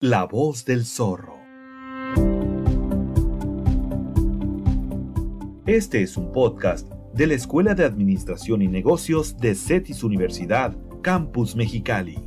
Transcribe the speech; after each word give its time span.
La 0.00 0.24
voz 0.24 0.64
del 0.64 0.84
zorro. 0.84 1.38
Este 5.66 6.02
es 6.02 6.16
un 6.16 6.32
podcast 6.32 6.92
de 7.14 7.28
la 7.28 7.34
Escuela 7.34 7.74
de 7.74 7.84
Administración 7.84 8.60
y 8.60 8.68
Negocios 8.68 9.38
de 9.38 9.54
CETIS 9.54 10.02
Universidad, 10.02 10.76
Campus 11.00 11.54
Mexicali. 11.54 12.18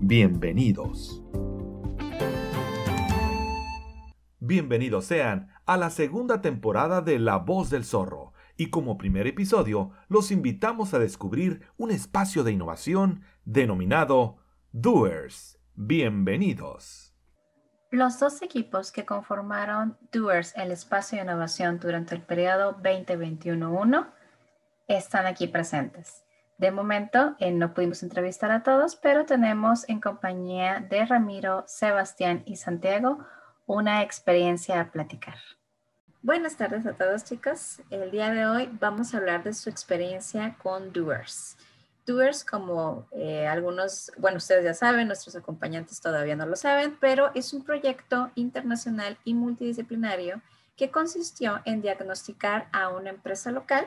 Bienvenidos. 0.00 1.22
Bienvenidos 4.40 5.04
sean 5.04 5.48
a 5.66 5.76
la 5.76 5.90
segunda 5.90 6.40
temporada 6.40 7.02
de 7.02 7.18
La 7.18 7.36
voz 7.36 7.68
del 7.68 7.84
zorro 7.84 8.32
y 8.56 8.70
como 8.70 8.98
primer 8.98 9.26
episodio 9.26 9.90
los 10.08 10.32
invitamos 10.32 10.92
a 10.94 10.98
descubrir 10.98 11.60
un 11.76 11.90
espacio 11.90 12.42
de 12.42 12.52
innovación 12.52 13.20
denominado 13.44 14.38
Doers. 14.72 15.61
Bienvenidos. 15.84 17.12
Los 17.90 18.20
dos 18.20 18.40
equipos 18.40 18.92
que 18.92 19.04
conformaron 19.04 19.98
Doers 20.12 20.56
el 20.56 20.70
espacio 20.70 21.18
de 21.18 21.24
innovación 21.24 21.80
durante 21.80 22.14
el 22.14 22.22
periodo 22.22 22.76
2021-1 22.80 24.06
están 24.86 25.26
aquí 25.26 25.48
presentes. 25.48 26.22
De 26.56 26.70
momento 26.70 27.34
eh, 27.40 27.50
no 27.50 27.74
pudimos 27.74 28.04
entrevistar 28.04 28.52
a 28.52 28.62
todos, 28.62 28.94
pero 28.94 29.26
tenemos 29.26 29.88
en 29.88 30.00
compañía 30.00 30.78
de 30.88 31.04
Ramiro, 31.04 31.64
Sebastián 31.66 32.44
y 32.46 32.58
Santiago 32.58 33.18
una 33.66 34.02
experiencia 34.02 34.80
a 34.80 34.92
platicar. 34.92 35.38
Buenas 36.22 36.56
tardes 36.56 36.86
a 36.86 36.92
todos 36.92 37.24
chicos. 37.24 37.82
El 37.90 38.12
día 38.12 38.30
de 38.30 38.46
hoy 38.46 38.70
vamos 38.80 39.12
a 39.12 39.16
hablar 39.16 39.42
de 39.42 39.52
su 39.52 39.68
experiencia 39.68 40.56
con 40.62 40.92
Doers. 40.92 41.56
Doers, 42.06 42.44
como 42.44 43.06
eh, 43.12 43.46
algunos, 43.46 44.10
bueno, 44.18 44.38
ustedes 44.38 44.64
ya 44.64 44.74
saben, 44.74 45.06
nuestros 45.06 45.36
acompañantes 45.36 46.00
todavía 46.00 46.34
no 46.34 46.46
lo 46.46 46.56
saben, 46.56 46.96
pero 47.00 47.30
es 47.34 47.52
un 47.52 47.62
proyecto 47.64 48.30
internacional 48.34 49.18
y 49.24 49.34
multidisciplinario 49.34 50.42
que 50.76 50.90
consistió 50.90 51.60
en 51.64 51.80
diagnosticar 51.80 52.68
a 52.72 52.88
una 52.88 53.10
empresa 53.10 53.52
local. 53.52 53.86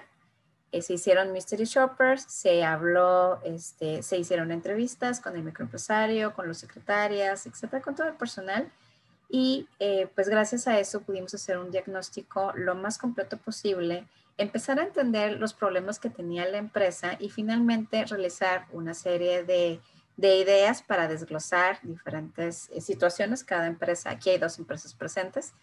Eh, 0.71 0.81
se 0.81 0.93
hicieron 0.93 1.31
mystery 1.31 1.65
shoppers, 1.65 2.23
se 2.23 2.63
habló, 2.63 3.41
este, 3.43 4.01
se 4.01 4.17
hicieron 4.17 4.51
entrevistas 4.51 5.19
con 5.19 5.35
el 5.35 5.43
microempresario, 5.43 6.33
con 6.33 6.47
los 6.47 6.57
secretarias, 6.57 7.45
etcétera, 7.45 7.81
con 7.81 7.95
todo 7.95 8.07
el 8.07 8.15
personal. 8.15 8.71
Y 9.29 9.67
eh, 9.79 10.07
pues 10.15 10.29
gracias 10.29 10.67
a 10.67 10.79
eso 10.79 11.01
pudimos 11.01 11.33
hacer 11.33 11.57
un 11.57 11.71
diagnóstico 11.71 12.53
lo 12.55 12.75
más 12.75 12.97
completo 12.97 13.37
posible 13.37 14.07
empezar 14.37 14.79
a 14.79 14.83
entender 14.83 15.39
los 15.39 15.53
problemas 15.53 15.99
que 15.99 16.09
tenía 16.09 16.47
la 16.47 16.57
empresa 16.57 17.15
y 17.19 17.29
finalmente 17.29 18.05
realizar 18.05 18.67
una 18.71 18.93
serie 18.93 19.43
de, 19.43 19.81
ideas 20.17 20.81
para 20.81 21.07
desglosar 21.07 21.79
diferentes 21.83 22.69
eh, 22.71 22.81
situaciones. 22.81 23.43
Cada 23.43 23.67
empresa, 23.67 24.09
aquí 24.09 24.29
hay 24.29 24.37
dos 24.37 24.59
empresas 24.59 24.93
presentes. 24.93 25.53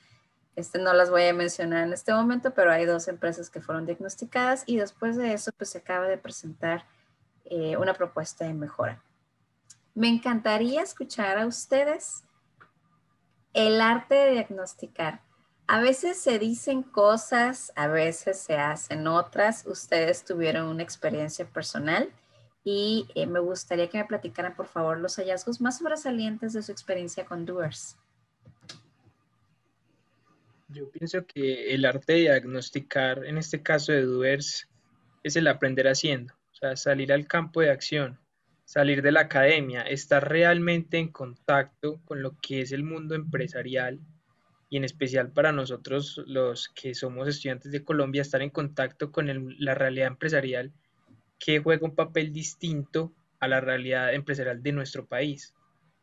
Este, 0.57 0.79
no 0.79 0.93
las 0.93 1.11
voy 1.11 1.25
a 1.25 1.33
mencionar 1.33 1.87
en 1.87 1.93
este 1.93 2.13
momento, 2.13 2.53
pero 2.53 2.71
hay 2.71 2.85
dos 2.85 3.09
empresas 3.09 3.49
que 3.49 3.63
fueron 3.63 3.87
diagnosticadas 3.87 4.65
y 4.67 4.77
después 4.77 5.17
de 5.17 5.33
eso, 5.33 5.51
pues 5.57 5.71
se 5.71 5.79
acaba 5.79 6.07
de 6.07 6.19
presentar 6.19 6.85
eh, 7.47 7.77
una 7.79 7.95
propuesta 7.95 8.45
de 8.45 8.53
mejora. 8.53 9.03
Me 9.95 10.09
encantaría 10.09 10.83
escuchar 10.83 11.39
a 11.39 11.47
ustedes 11.47 12.25
el 13.55 13.81
arte 13.81 14.15
de 14.15 14.31
diagnosticar 14.33 15.23
a 15.67 15.81
veces 15.81 16.19
se 16.19 16.39
dicen 16.39 16.83
cosas, 16.83 17.73
a 17.77 17.87
veces 17.87 18.39
se 18.39 18.57
hacen 18.57 19.07
otras. 19.07 19.65
Ustedes 19.67 20.25
tuvieron 20.25 20.69
una 20.69 20.83
experiencia 20.83 21.47
personal 21.47 22.11
y 22.65 23.07
eh, 23.15 23.27
me 23.27 23.41
gustaría 23.41 23.89
que 23.89 23.99
me 23.99 24.05
platicaran, 24.05 24.55
por 24.55 24.67
favor, 24.67 24.99
los 24.99 25.17
hallazgos 25.17 25.61
más 25.61 25.79
sobresalientes 25.79 26.53
de 26.53 26.63
su 26.63 26.73
experiencia 26.73 27.25
con 27.25 27.45
Doers. 27.45 27.97
Yo 30.69 30.91
pienso 30.91 31.27
que 31.27 31.75
el 31.75 31.85
arte 31.85 32.15
de 32.15 32.21
diagnosticar, 32.21 33.25
en 33.25 33.37
este 33.37 33.63
caso 33.63 33.93
de 33.93 34.03
Doers, 34.03 34.69
es 35.23 35.37
el 35.37 35.47
aprender 35.47 35.87
haciendo, 35.87 36.35
o 36.35 36.55
sea, 36.55 36.77
salir 36.77 37.13
al 37.13 37.27
campo 37.27 37.61
de 37.61 37.71
acción, 37.71 38.19
salir 38.65 39.03
de 39.03 39.13
la 39.13 39.21
academia, 39.21 39.83
estar 39.83 40.29
realmente 40.29 40.99
en 40.99 41.09
contacto 41.09 42.01
con 42.05 42.23
lo 42.23 42.39
que 42.41 42.63
es 42.63 42.73
el 42.73 42.85
mundo 42.85 43.15
empresarial 43.15 44.01
y 44.73 44.79
en 44.79 44.85
especial 44.85 45.31
para 45.31 45.53
nosotros 45.53 46.23
los 46.27 46.71
que 46.71 46.95
somos 46.95 47.29
estudiantes 47.29 47.73
de 47.73 47.85
Colombia, 47.85 48.23
estar 48.23 48.41
en 48.41 48.49
contacto 48.49 49.13
con 49.13 49.55
la 49.59 49.75
realidad 49.75 50.07
empresarial 50.07 50.73
que 51.39 51.59
juega 51.59 51.85
un 51.85 51.95
papel 51.95 52.33
distinto 52.33 53.13
a 53.39 53.49
la 53.49 53.61
realidad 53.61 54.15
empresarial 54.15 54.63
de 54.63 54.73
nuestro 54.73 55.05
país. 55.05 55.53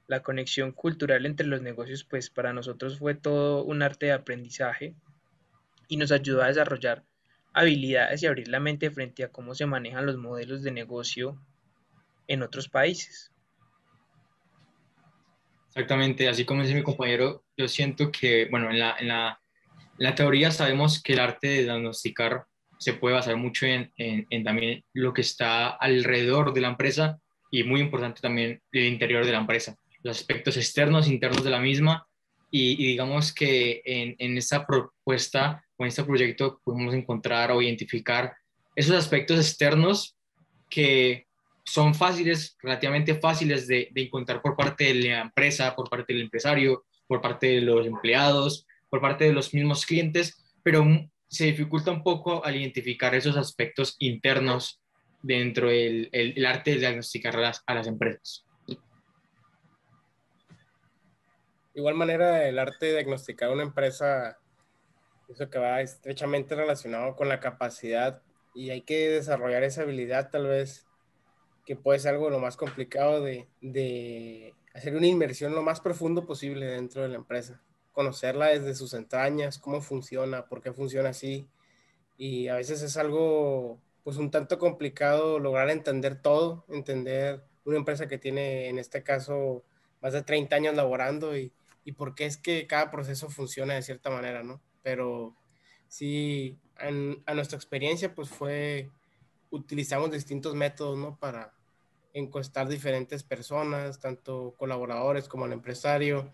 La 0.05 0.21
conexión 0.21 0.71
cultural 0.71 1.25
entre 1.25 1.47
los 1.47 1.63
negocios, 1.63 2.03
pues 2.03 2.29
para 2.29 2.53
nosotros 2.53 2.99
fue 2.99 3.15
todo 3.15 3.63
un 3.63 3.81
arte 3.81 4.05
de 4.05 4.11
aprendizaje 4.11 4.93
y 5.87 5.97
nos 5.97 6.11
ayudó 6.11 6.43
a 6.43 6.49
desarrollar 6.49 7.03
habilidades 7.53 8.21
y 8.21 8.27
abrir 8.27 8.49
la 8.49 8.59
mente 8.59 8.91
frente 8.91 9.23
a 9.23 9.31
cómo 9.31 9.55
se 9.55 9.65
manejan 9.65 10.05
los 10.05 10.17
modelos 10.17 10.61
de 10.61 10.69
negocio 10.69 11.41
en 12.27 12.43
otros 12.43 12.69
países. 12.69 13.31
Exactamente, 15.69 16.27
así 16.27 16.45
como 16.45 16.63
dice 16.63 16.73
mi 16.73 16.83
compañero, 16.83 17.43
yo 17.55 17.67
siento 17.67 18.11
que, 18.11 18.47
bueno, 18.49 18.71
en 18.71 18.79
la, 18.79 18.95
en 18.99 19.07
la, 19.07 19.39
la 19.97 20.15
teoría 20.15 20.51
sabemos 20.51 21.01
que 21.01 21.13
el 21.13 21.19
arte 21.19 21.47
de 21.47 21.63
diagnosticar 21.63 22.45
se 22.79 22.93
puede 22.93 23.15
basar 23.15 23.35
mucho 23.35 23.65
en, 23.65 23.91
en, 23.97 24.43
también 24.43 24.83
lo 24.93 25.13
que 25.13 25.21
está 25.21 25.69
alrededor 25.69 26.53
de 26.53 26.61
la 26.61 26.69
empresa 26.69 27.19
y 27.51 27.63
muy 27.63 27.81
importante 27.81 28.21
también 28.21 28.61
el 28.71 28.85
interior 28.85 29.25
de 29.25 29.33
la 29.33 29.39
empresa, 29.39 29.75
los 30.01 30.17
aspectos 30.17 30.57
externos, 30.57 31.07
internos 31.07 31.43
de 31.43 31.49
la 31.49 31.59
misma 31.59 32.07
y, 32.49 32.75
digamos 32.77 33.33
que 33.33 33.81
en, 33.85 34.15
en 34.17 34.37
esta 34.37 34.65
propuesta 34.65 35.63
o 35.77 35.83
en 35.83 35.89
este 35.89 36.03
proyecto 36.03 36.61
podemos 36.63 36.95
encontrar 36.95 37.51
o 37.51 37.61
identificar 37.61 38.33
esos 38.75 38.95
aspectos 38.95 39.37
externos 39.37 40.17
que 40.69 41.27
son 41.69 41.93
fáciles, 41.93 42.57
relativamente 42.61 43.15
fáciles 43.15 43.67
de, 43.67 43.91
encontrar 43.95 44.41
por 44.41 44.55
parte 44.55 44.85
de 44.85 44.95
la 44.95 45.21
empresa, 45.21 45.75
por 45.75 45.89
parte 45.89 46.13
del 46.13 46.23
empresario, 46.23 46.85
por 47.07 47.21
parte 47.21 47.47
de 47.47 47.61
los 47.61 47.85
empleados, 47.85 48.65
por 48.89 49.01
parte 49.01 49.25
de 49.25 49.33
los 49.33 49.53
mismos 49.53 49.85
clientes, 49.85 50.43
pero 50.63 50.85
se 51.27 51.45
dificulta 51.45 51.91
un 51.91 52.03
poco 52.03 52.43
al 52.43 52.55
identificar 52.55 53.13
esos 53.13 53.37
aspectos 53.37 53.95
internos 53.99 54.81
dentro 55.21 55.69
del 55.69 56.09
el, 56.11 56.45
arte 56.45 56.71
de 56.71 56.77
diagnosticar 56.79 57.35
a 57.35 57.41
las, 57.41 57.63
a 57.67 57.75
las 57.75 57.87
empresas. 57.87 58.45
igual 61.75 61.95
manera, 61.95 62.47
el 62.47 62.59
arte 62.59 62.87
de 62.87 62.93
diagnosticar 62.93 63.51
una 63.51 63.63
empresa, 63.63 64.37
eso 65.29 65.49
que 65.49 65.59
va 65.59 65.81
estrechamente 65.81 66.55
relacionado 66.55 67.15
con 67.15 67.29
la 67.29 67.39
capacidad 67.39 68.21
y 68.53 68.71
hay 68.71 68.81
que 68.81 69.09
desarrollar 69.09 69.63
esa 69.63 69.83
habilidad 69.83 70.29
tal 70.29 70.47
vez 70.47 70.88
que 71.69 71.75
puede 71.75 71.99
ser 71.99 72.15
algo 72.15 72.31
lo 72.31 72.39
más 72.39 72.57
complicado 72.57 73.21
de, 73.21 73.47
de 73.61 74.55
hacer 74.73 74.95
una 74.95 75.05
inversión 75.05 75.53
lo 75.53 75.61
más 75.61 75.79
profundo 75.81 76.25
posible 76.25 76.65
dentro 76.65 77.03
de 77.03 77.09
la 77.09 77.17
empresa, 77.17 77.61
conocerla 77.91 78.47
desde 78.47 78.73
sus 78.73 78.95
entrañas, 78.95 79.59
cómo 79.59 79.79
funciona, 79.79 80.47
por 80.47 80.63
qué 80.63 80.73
funciona 80.73 81.09
así. 81.09 81.47
Y 82.17 82.47
a 82.47 82.55
veces 82.55 82.81
es 82.81 82.97
algo, 82.97 83.79
pues 84.03 84.17
un 84.17 84.31
tanto 84.31 84.57
complicado 84.57 85.37
lograr 85.37 85.69
entender 85.69 86.19
todo, 86.19 86.65
entender 86.69 87.43
una 87.65 87.77
empresa 87.77 88.07
que 88.07 88.17
tiene, 88.17 88.69
en 88.69 88.79
este 88.79 89.03
caso, 89.03 89.63
más 90.01 90.13
de 90.13 90.23
30 90.23 90.55
años 90.55 90.75
laborando 90.75 91.37
y, 91.37 91.53
y 91.85 91.91
por 91.91 92.15
qué 92.15 92.25
es 92.25 92.37
que 92.37 92.65
cada 92.65 92.89
proceso 92.89 93.29
funciona 93.29 93.75
de 93.75 93.83
cierta 93.83 94.09
manera, 94.09 94.41
¿no? 94.41 94.59
Pero 94.81 95.35
sí, 95.87 96.57
a 96.79 97.33
nuestra 97.35 97.57
experiencia, 97.57 98.15
pues 98.15 98.27
fue, 98.27 98.89
utilizamos 99.51 100.09
distintos 100.09 100.55
métodos, 100.55 100.97
¿no? 100.97 101.15
Para, 101.19 101.58
encuestar 102.13 102.67
diferentes 102.67 103.23
personas, 103.23 103.99
tanto 103.99 104.55
colaboradores 104.57 105.27
como 105.27 105.45
el 105.45 105.53
empresario, 105.53 106.31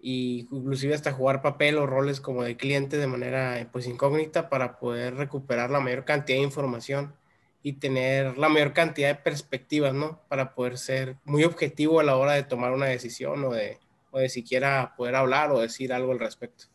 y 0.00 0.48
inclusive 0.52 0.94
hasta 0.94 1.12
jugar 1.12 1.42
papel 1.42 1.76
o 1.78 1.86
roles 1.86 2.20
como 2.20 2.44
de 2.44 2.56
cliente 2.56 2.96
de 2.98 3.06
manera 3.06 3.68
pues 3.72 3.86
incógnita 3.86 4.48
para 4.48 4.78
poder 4.78 5.16
recuperar 5.16 5.70
la 5.70 5.80
mayor 5.80 6.04
cantidad 6.04 6.38
de 6.38 6.44
información 6.44 7.14
y 7.62 7.74
tener 7.74 8.38
la 8.38 8.48
mayor 8.48 8.72
cantidad 8.72 9.08
de 9.08 9.16
perspectivas, 9.16 9.92
¿no? 9.92 10.20
Para 10.28 10.54
poder 10.54 10.78
ser 10.78 11.16
muy 11.24 11.42
objetivo 11.42 11.98
a 11.98 12.04
la 12.04 12.16
hora 12.16 12.32
de 12.34 12.44
tomar 12.44 12.72
una 12.72 12.86
decisión 12.86 13.44
o 13.44 13.50
de, 13.50 13.80
o 14.12 14.20
de 14.20 14.28
siquiera 14.28 14.94
poder 14.96 15.16
hablar 15.16 15.50
o 15.50 15.60
decir 15.60 15.92
algo 15.92 16.12
al 16.12 16.20
respecto. 16.20 16.66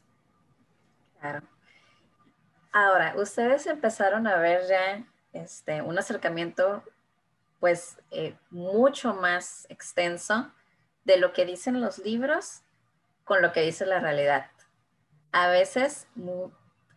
Claro. 1.21 1.41
Ahora, 2.73 3.13
ustedes 3.15 3.65
empezaron 3.67 4.27
a 4.27 4.35
ver 4.37 4.67
ya 4.67 5.05
este, 5.31 5.81
un 5.81 5.97
acercamiento 5.97 6.83
pues 7.63 7.97
eh, 8.11 8.35
mucho 8.49 9.13
más 9.13 9.67
extenso 9.69 10.51
de 11.05 11.15
lo 11.15 11.31
que 11.31 11.45
dicen 11.45 11.79
los 11.79 11.97
libros 11.99 12.59
con 13.23 13.41
lo 13.41 13.53
que 13.53 13.61
dice 13.61 13.85
la 13.85 14.01
realidad. 14.01 14.47
A 15.31 15.47
veces, 15.47 16.05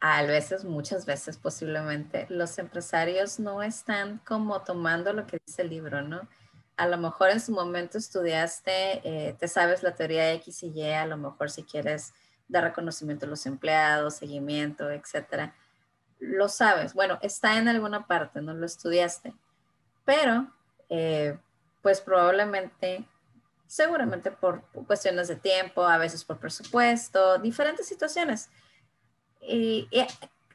a 0.00 0.22
veces, 0.24 0.64
muchas 0.64 1.06
veces 1.06 1.38
posiblemente, 1.38 2.26
los 2.30 2.58
empresarios 2.58 3.38
no 3.38 3.62
están 3.62 4.18
como 4.26 4.60
tomando 4.62 5.12
lo 5.12 5.24
que 5.28 5.38
dice 5.46 5.62
el 5.62 5.70
libro, 5.70 6.02
¿no? 6.02 6.28
a 6.76 6.88
lo 6.88 6.98
mejor 6.98 7.30
en 7.30 7.40
su 7.40 7.52
momento 7.52 7.96
estudiaste, 7.96 9.02
eh, 9.04 9.36
te 9.38 9.46
sabes 9.46 9.84
la 9.84 9.94
teoría 9.94 10.32
X 10.32 10.64
y 10.64 10.72
Y, 10.80 10.90
a 10.90 11.06
lo 11.06 11.16
mejor 11.16 11.48
si 11.48 11.62
quieres 11.62 12.12
dar 12.48 12.64
reconocimiento 12.64 13.24
a 13.24 13.28
los 13.28 13.46
empleados, 13.46 14.16
seguimiento, 14.16 14.90
etcétera, 14.90 15.54
lo 16.18 16.48
sabes. 16.48 16.92
Bueno, 16.92 17.20
está 17.22 17.56
en 17.56 17.68
alguna 17.68 18.08
parte, 18.08 18.42
no 18.42 18.52
lo 18.52 18.66
estudiaste, 18.66 19.32
pero 20.04 20.55
eh, 20.88 21.38
pues 21.82 22.00
probablemente, 22.00 23.04
seguramente 23.66 24.30
por 24.30 24.62
cuestiones 24.86 25.28
de 25.28 25.36
tiempo, 25.36 25.84
a 25.84 25.98
veces 25.98 26.24
por 26.24 26.38
presupuesto, 26.38 27.38
diferentes 27.38 27.86
situaciones. 27.86 28.50
Y, 29.40 29.88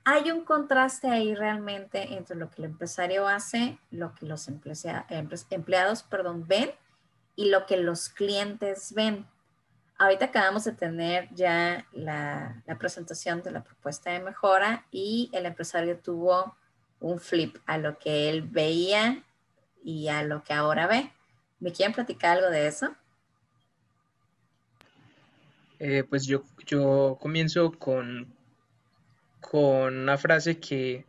hay 0.04 0.32
un 0.32 0.44
contraste 0.44 1.08
ahí 1.08 1.36
realmente 1.36 2.16
entre 2.16 2.36
lo 2.36 2.50
que 2.50 2.64
el 2.64 2.72
empresario 2.72 3.28
hace, 3.28 3.78
lo 3.92 4.16
que 4.16 4.26
los 4.26 4.48
empleados 4.48 6.02
perdón, 6.02 6.48
ven 6.48 6.72
y 7.36 7.50
lo 7.50 7.68
que 7.68 7.78
los 7.78 8.10
clientes 8.10 8.94
ven. 8.96 9.28
Ahorita 10.00 10.26
acabamos 10.26 10.64
de 10.64 10.72
tener 10.72 11.30
ya 11.36 11.86
la, 11.92 12.64
la, 12.66 12.78
presentación 12.80 13.44
de 13.44 13.52
la 13.52 13.64
propuesta 13.64 14.10
de 14.10 14.22
mejora 14.22 14.88
y 14.90 15.30
el 15.34 15.46
empresario 15.46 16.00
tuvo 16.00 16.58
un 17.00 17.20
flip 17.20 17.58
a 17.68 17.78
lo 17.78 18.00
que 18.00 18.28
él 18.30 18.42
veía 18.42 19.24
y 19.84 20.08
a 20.08 20.24
lo 20.24 20.44
que 20.44 20.54
ahora 20.54 20.88
ve. 20.88 21.12
¿Me 21.60 21.72
quieren 21.72 21.94
platicar 21.94 22.38
algo 22.38 22.50
de 22.50 22.68
eso? 22.68 22.96
Eh, 25.80 26.04
pues 26.04 26.26
yo, 26.26 26.44
yo 26.66 27.18
comienzo 27.20 27.72
con, 27.72 28.34
con 29.40 29.98
una 29.98 30.18
frase 30.18 30.60
que, 30.60 31.06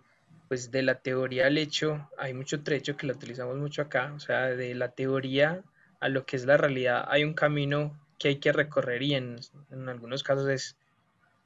pues 0.48 0.70
de 0.70 0.82
la 0.82 0.96
teoría 0.96 1.46
al 1.46 1.58
hecho, 1.58 2.08
hay 2.18 2.34
mucho 2.34 2.62
trecho 2.62 2.96
que 2.96 3.06
la 3.06 3.12
utilizamos 3.12 3.56
mucho 3.58 3.82
acá, 3.82 4.12
o 4.14 4.20
sea, 4.20 4.46
de 4.46 4.74
la 4.74 4.88
teoría 4.88 5.62
a 6.00 6.08
lo 6.08 6.24
que 6.24 6.36
es 6.36 6.46
la 6.46 6.56
realidad, 6.56 7.06
hay 7.08 7.24
un 7.24 7.34
camino 7.34 7.98
que 8.18 8.28
hay 8.28 8.36
que 8.36 8.52
recorrer 8.52 9.02
y 9.02 9.14
en, 9.14 9.36
en 9.70 9.88
algunos 9.88 10.22
casos 10.22 10.48
es, 10.48 10.76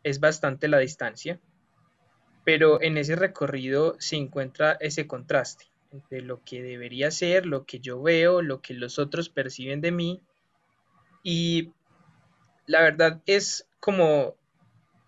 es 0.03 0.21
bastante 0.21 0.69
la 0.69 0.79
distancia, 0.79 1.41
pero 2.45 2.81
en 2.81 2.97
ese 2.97 3.17
recorrido 3.17 3.97
se 3.99 4.17
encuentra 4.17 4.77
ese 4.81 5.07
contraste 5.07 5.67
entre 5.93 6.23
lo 6.23 6.43
que 6.45 6.63
debería 6.63 7.11
ser, 7.11 7.47
lo 7.47 7.65
que 7.65 7.81
yo 7.81 8.03
veo, 8.03 8.43
lo 8.43 8.61
que 8.61 8.75
los 8.75 8.99
otros 8.99 9.29
perciben 9.29 9.81
de 9.81 9.93
mí. 9.93 10.21
Y 11.23 11.73
la 12.67 12.83
verdad 12.83 13.23
es 13.27 13.69
como, 13.81 14.35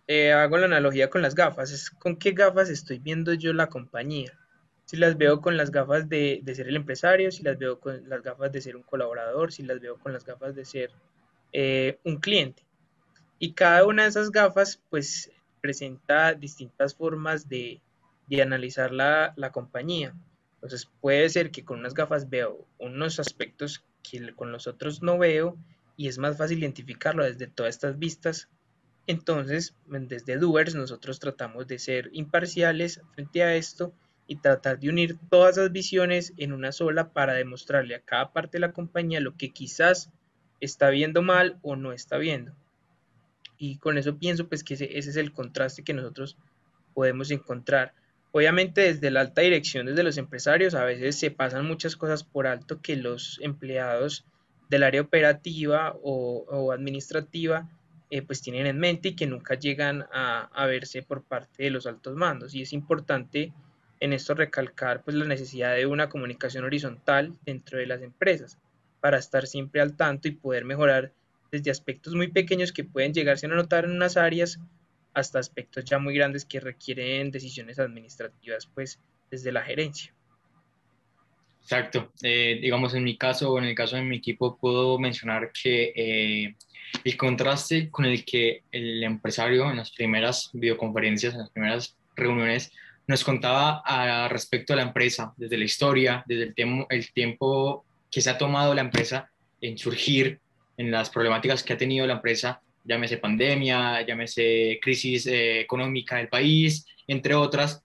eh, 0.07 0.33
hago 0.33 0.59
la 0.59 0.67
analogía 0.67 1.11
con 1.11 1.23
las 1.23 1.35
gafas, 1.35 1.71
es 1.71 1.91
con 1.91 2.17
qué 2.17 2.33
gafas 2.33 2.71
estoy 2.71 2.99
viendo 2.99 3.35
yo 3.35 3.53
la 3.53 3.69
compañía. 3.69 4.39
Si 4.85 4.97
las 4.97 5.19
veo 5.19 5.43
con 5.43 5.57
las 5.57 5.71
gafas 5.71 6.09
de, 6.09 6.43
ser 6.55 6.69
el 6.69 6.77
empresario, 6.77 7.31
si 7.31 7.43
las 7.43 7.59
veo 7.59 7.79
con 7.79 8.09
las 8.09 8.23
gafas 8.23 8.51
de 8.53 8.63
ser 8.63 8.75
un 8.75 8.83
colaborador, 8.83 9.53
si 9.53 9.63
las 9.63 9.81
veo 9.81 9.99
con 9.99 10.13
las 10.13 10.25
gafas 10.25 10.55
de 10.55 10.65
ser 10.65 10.91
eh, 11.53 11.99
un 12.05 12.17
cliente. 12.17 12.63
Y 13.39 13.53
cada 13.53 13.85
una 13.85 14.05
de 14.05 14.09
esas 14.09 14.31
gafas 14.31 14.81
pues 14.89 15.31
presenta 15.61 16.33
distintas 16.35 16.95
formas 16.95 17.49
de, 17.49 17.81
analizar 18.41 18.93
la, 18.93 19.35
la 19.37 19.53
compañía. 19.53 20.15
Entonces 20.59 20.91
puede 21.01 21.29
ser 21.29 21.51
que 21.53 21.65
con 21.65 21.79
unas 21.79 21.95
gafas 21.95 22.29
veo 22.29 22.67
unos 22.79 23.21
aspectos 23.21 23.85
que 24.03 24.35
con 24.35 24.51
los 24.51 24.67
otros 24.67 25.03
no 25.03 25.17
veo 25.17 25.57
y 25.97 26.09
es 26.09 26.19
más 26.19 26.37
fácil 26.37 26.59
identificarlo 26.59 27.25
desde 27.25 27.47
todas 27.47 27.77
estas 27.77 27.99
vistas. 27.99 28.49
Entonces, 29.07 29.75
desde 29.87 30.37
Doers 30.37 30.75
nosotros 30.75 31.21
tratamos 31.21 31.67
de 31.67 31.79
ser 31.79 32.11
imparciales 32.13 33.01
frente 33.15 33.43
a 33.43 33.55
esto 33.55 33.93
y 34.27 34.37
tratar 34.37 34.79
de 34.79 34.91
unir 34.91 35.17
todas 35.31 35.57
las 35.57 35.73
visiones 35.73 36.35
en 36.37 36.53
una 36.53 36.73
sola 36.73 37.13
para 37.13 37.35
demostrarle 37.35 37.95
a 37.95 38.01
cada 38.01 38.33
parte 38.33 38.59
de 38.59 38.61
la 38.61 38.73
compañía 38.73 39.21
lo 39.21 39.37
que 39.37 39.51
quizás 39.51 40.11
está 40.61 40.91
viendo 40.91 41.23
mal 41.23 41.59
o 41.63 41.77
no 41.77 41.93
está 41.93 42.19
viendo. 42.19 42.53
Y 43.57 43.79
con 43.79 43.97
eso 43.97 44.19
pienso 44.19 44.49
pues 44.49 44.65
que 44.65 44.75
ese, 44.75 44.99
ese 44.99 45.11
es 45.11 45.17
el 45.17 45.33
contraste 45.33 45.83
que 45.83 45.95
nosotros 45.95 46.37
podemos 46.95 47.31
encontrar. 47.31 47.95
Obviamente 48.33 48.83
desde 48.83 49.11
la 49.11 49.21
alta 49.21 49.41
dirección, 49.41 49.87
desde 49.87 50.03
los 50.03 50.19
empresarios, 50.19 50.75
a 50.75 50.85
veces 50.85 51.19
se 51.19 51.31
pasan 51.31 51.67
muchas 51.67 51.97
cosas 51.97 52.25
por 52.25 52.47
alto 52.47 52.81
que 52.83 52.97
los 52.97 53.39
empleados 53.43 54.25
del 54.69 54.83
área 54.83 55.01
operativa 55.01 55.95
o, 56.03 56.73
administrativa 56.73 57.69
eh, 58.11 58.23
pues 58.23 58.43
tienen 58.43 58.67
en 58.67 58.79
mente 58.79 59.11
y 59.11 59.17
que 59.17 59.27
nunca 59.27 59.55
llegan 59.55 60.07
a, 60.13 60.67
verse 60.67 61.03
por 61.03 61.23
parte 61.23 61.63
de 61.65 61.71
los 61.71 61.87
altos 61.87 62.17
mandos. 62.17 62.55
Y 62.55 62.63
es 62.63 62.73
importante 62.73 63.53
en 64.01 64.13
esto 64.13 64.35
recalcar 64.35 65.03
pues 65.03 65.17
la 65.17 65.25
necesidad 65.25 65.75
de 65.75 65.87
una 65.87 66.09
comunicación 66.09 66.65
horizontal 66.65 67.33
dentro 67.45 67.79
de 67.79 67.87
las 67.87 68.03
empresas 68.03 68.59
para 69.01 69.19
estar 69.19 69.47
siempre 69.47 69.81
al 69.81 69.97
tanto 69.97 70.29
y 70.29 70.33
poder 70.33 70.65
mejorar 70.65 71.13
desde 71.51 71.71
aspectos 71.71 72.15
muy 72.15 72.29
pequeños 72.29 72.73
que 72.73 72.85
pueden 72.85 73.15
llegarse 73.15 73.47
a 73.47 73.49
notar 73.49 73.87
en 73.87 73.93
unas 73.93 74.17
áreas 74.17 74.61
hasta 75.19 75.39
aspectos 75.39 75.85
ya 75.85 75.99
muy 75.99 76.15
grandes 76.15 76.45
que 76.45 76.61
requieren 76.61 77.31
decisiones 77.31 77.79
administrativas, 77.79 78.67
pues 78.75 79.01
desde 79.31 79.53
la 79.53 79.63
gerencia. 79.63 80.15
Exacto. 81.63 82.13
Eh, 82.23 82.59
digamos, 82.63 82.95
en 82.95 83.05
mi 83.05 83.19
caso 83.19 83.53
o 83.53 83.59
en 83.59 83.65
el 83.65 83.75
caso 83.75 83.97
de 83.97 84.03
mi 84.03 84.17
equipo, 84.17 84.57
puedo 84.57 84.99
mencionar 84.99 85.53
que 85.53 85.93
eh, 85.95 86.55
el 87.05 87.17
contraste 87.19 87.91
con 87.91 88.07
el 88.07 88.25
que 88.25 88.63
el 88.73 89.05
empresario 89.05 89.71
en 89.71 89.77
las 89.77 89.91
primeras 89.91 90.49
videoconferencias, 90.55 91.35
en 91.35 91.41
las 91.41 91.51
primeras 91.51 91.97
reuniones, 92.17 92.73
nos 93.07 93.23
contaba 93.25 93.83
a, 93.85 94.29
respecto 94.29 94.73
a 94.73 94.77
la 94.77 94.83
empresa, 94.83 95.35
desde 95.37 95.59
la 95.59 95.65
historia, 95.65 96.25
desde 96.27 96.45
el, 96.45 96.55
tiempo, 96.55 96.87
el 96.89 97.13
tiempo 97.13 97.85
que 98.11 98.21
se 98.21 98.31
ha 98.31 98.39
tomado 98.39 98.75
la 98.75 98.81
empresa 98.81 99.31
en 99.61 99.77
surgir, 99.77 100.41
en 100.77 100.91
las 100.91 101.11
problemáticas 101.11 101.63
que 101.63 101.73
ha 101.73 101.79
tenido 101.79 102.07
la 102.07 102.15
empresa, 102.15 102.63
llámese 102.89 103.19
pandemia, 103.19 104.05
llámese 104.07 104.79
crisis 104.81 105.27
eh, 105.27 105.61
económica 105.61 106.17
del 106.17 106.29
país, 106.29 106.87
entre 107.07 107.35
otras, 107.35 107.85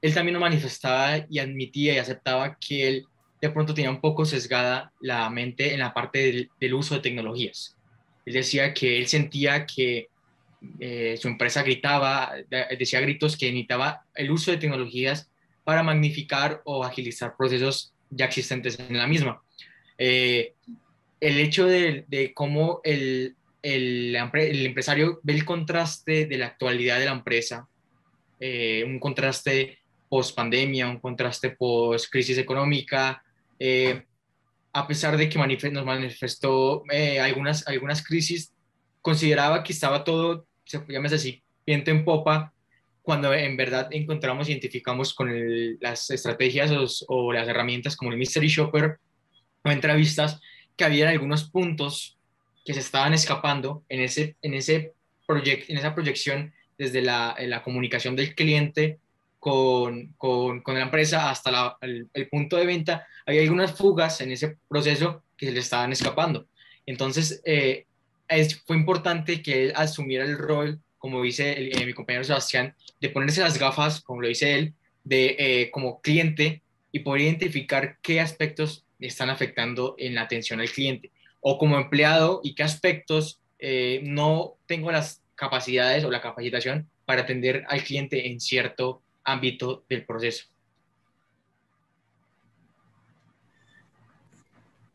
él 0.00 0.12
también 0.12 0.34
lo 0.34 0.40
manifestaba 0.40 1.24
y 1.30 1.38
admitía 1.38 1.94
y 1.94 1.98
aceptaba 1.98 2.58
que 2.58 2.88
él 2.88 3.06
de 3.40 3.50
pronto 3.50 3.74
tenía 3.74 3.90
un 3.90 4.00
poco 4.00 4.24
sesgada 4.24 4.92
la 5.00 5.28
mente 5.30 5.72
en 5.72 5.80
la 5.80 5.94
parte 5.94 6.48
del, 6.60 6.74
uso 6.74 6.94
de 6.94 7.00
tecnologías. 7.00 7.76
Él 8.24 8.34
decía 8.34 8.72
que 8.72 8.98
él 8.98 9.08
sentía 9.08 9.66
que 9.66 10.08
eh, 10.78 11.16
su 11.20 11.26
empresa 11.26 11.62
gritaba, 11.62 12.32
decía 12.78 13.00
gritos 13.00 13.36
que 13.36 13.46
necesitaba 13.46 14.04
el 14.14 14.30
uso 14.30 14.52
de 14.52 14.58
tecnologías 14.58 15.28
para 15.64 15.82
magnificar 15.82 16.62
o 16.64 16.84
agilizar 16.84 17.36
procesos 17.36 17.92
ya 18.10 18.26
existentes 18.26 18.78
en 18.78 18.96
la 18.96 19.08
misma. 19.08 19.42
Eh, 19.98 20.54
el 21.20 21.38
hecho 21.38 21.66
de, 21.66 22.04
de 22.08 22.32
cómo 22.32 22.80
el, 22.84 23.36
el, 23.62 24.16
empresario 24.16 25.20
ve 25.22 25.34
el 25.34 25.44
contraste 25.44 26.26
de 26.26 26.38
la 26.38 26.46
actualidad 26.46 26.98
de 26.98 27.06
la 27.06 27.12
empresa, 27.12 27.68
eh, 28.40 28.84
un 28.84 28.98
contraste 28.98 29.78
post 30.08 30.36
pandemia, 30.36 30.88
un 30.88 30.98
contraste 30.98 31.50
post 31.50 32.10
crisis 32.10 32.36
económica, 32.38 33.22
eh, 33.58 34.02
a 34.72 34.86
pesar 34.86 35.16
de 35.16 35.28
que 35.28 35.38
nos 35.70 35.84
manifestó 35.84 36.82
eh, 36.90 37.20
algunas, 37.20 37.66
algunas 37.68 38.04
crisis, 38.04 38.52
consideraba 39.00 39.62
que 39.62 39.72
estaba 39.72 40.02
todo, 40.02 40.46
se 40.64 40.82
llama 40.88 41.08
así, 41.08 41.42
viento 41.64 41.90
en 41.90 42.04
popa, 42.04 42.52
cuando 43.02 43.32
en 43.34 43.56
verdad 43.56 43.88
encontramos, 43.90 44.48
identificamos 44.48 45.12
con 45.14 45.30
las 45.80 46.10
estrategias 46.10 46.70
o, 46.70 46.86
o, 47.14 47.32
las 47.32 47.48
herramientas 47.48 47.96
como 47.96 48.12
el 48.12 48.16
Mystery 48.16 48.48
Shopper 48.48 48.98
o 49.64 49.70
entrevistas, 49.70 50.40
que 50.76 50.84
había 50.84 51.10
algunos 51.10 51.50
puntos 51.50 52.18
que 52.64 52.74
se 52.74 52.80
estaban 52.80 53.14
escapando 53.14 53.82
en, 53.88 54.00
ese, 54.00 54.36
en, 54.42 54.54
ese 54.54 54.92
en 55.28 55.76
esa 55.76 55.94
proyección 55.94 56.52
desde 56.78 57.02
la, 57.02 57.36
la 57.38 57.62
comunicación 57.62 58.16
del 58.16 58.34
cliente 58.34 58.98
con, 59.42 60.14
con, 60.18 60.60
con 60.60 60.74
la 60.74 60.82
empresa 60.82 61.28
hasta 61.28 61.76
el, 61.80 62.08
punto 62.30 62.56
de 62.56 62.66
venta, 62.66 63.06
hay 63.26 63.40
algunas 63.40 63.76
fugas 63.76 64.20
en 64.20 64.30
ese 64.30 64.56
proceso 64.68 65.24
que 65.36 65.46
se 65.46 65.52
le 65.52 65.58
estaban 65.58 65.90
escapando. 65.90 66.46
Entonces, 66.86 67.42
eh, 67.44 67.86
fue 68.66 68.76
importante 68.76 69.42
que 69.42 69.64
él 69.64 69.72
asumiera 69.74 70.24
el 70.24 70.38
rol, 70.38 70.80
como 70.98 71.22
dice 71.22 71.54
eh, 71.58 71.84
mi 71.84 71.92
compañero 71.92 72.22
Sebastián, 72.22 72.74
de 73.00 73.08
ponerse 73.08 73.40
las 73.40 73.58
gafas, 73.58 74.00
como 74.00 74.22
lo 74.22 74.28
dice 74.28 74.54
él, 74.54 74.74
de, 75.02 75.34
eh, 75.36 75.70
como 75.72 76.00
cliente 76.00 76.62
y 76.92 77.00
poder 77.00 77.22
identificar 77.22 77.98
qué 78.00 78.20
aspectos 78.20 78.84
están 79.00 79.28
afectando 79.28 79.96
en 79.98 80.14
la 80.14 80.22
atención 80.22 80.60
al 80.60 80.70
cliente 80.70 81.10
o 81.42 81.58
como 81.58 81.76
empleado 81.76 82.40
y 82.42 82.54
qué 82.54 82.62
aspectos 82.62 83.40
eh, 83.58 84.00
no 84.04 84.54
tengo 84.66 84.90
las 84.90 85.22
capacidades 85.34 86.04
o 86.04 86.10
la 86.10 86.22
capacitación 86.22 86.88
para 87.04 87.22
atender 87.22 87.64
al 87.68 87.82
cliente 87.82 88.28
en 88.28 88.40
cierto 88.40 89.02
ámbito 89.24 89.84
del 89.88 90.06
proceso. 90.06 90.46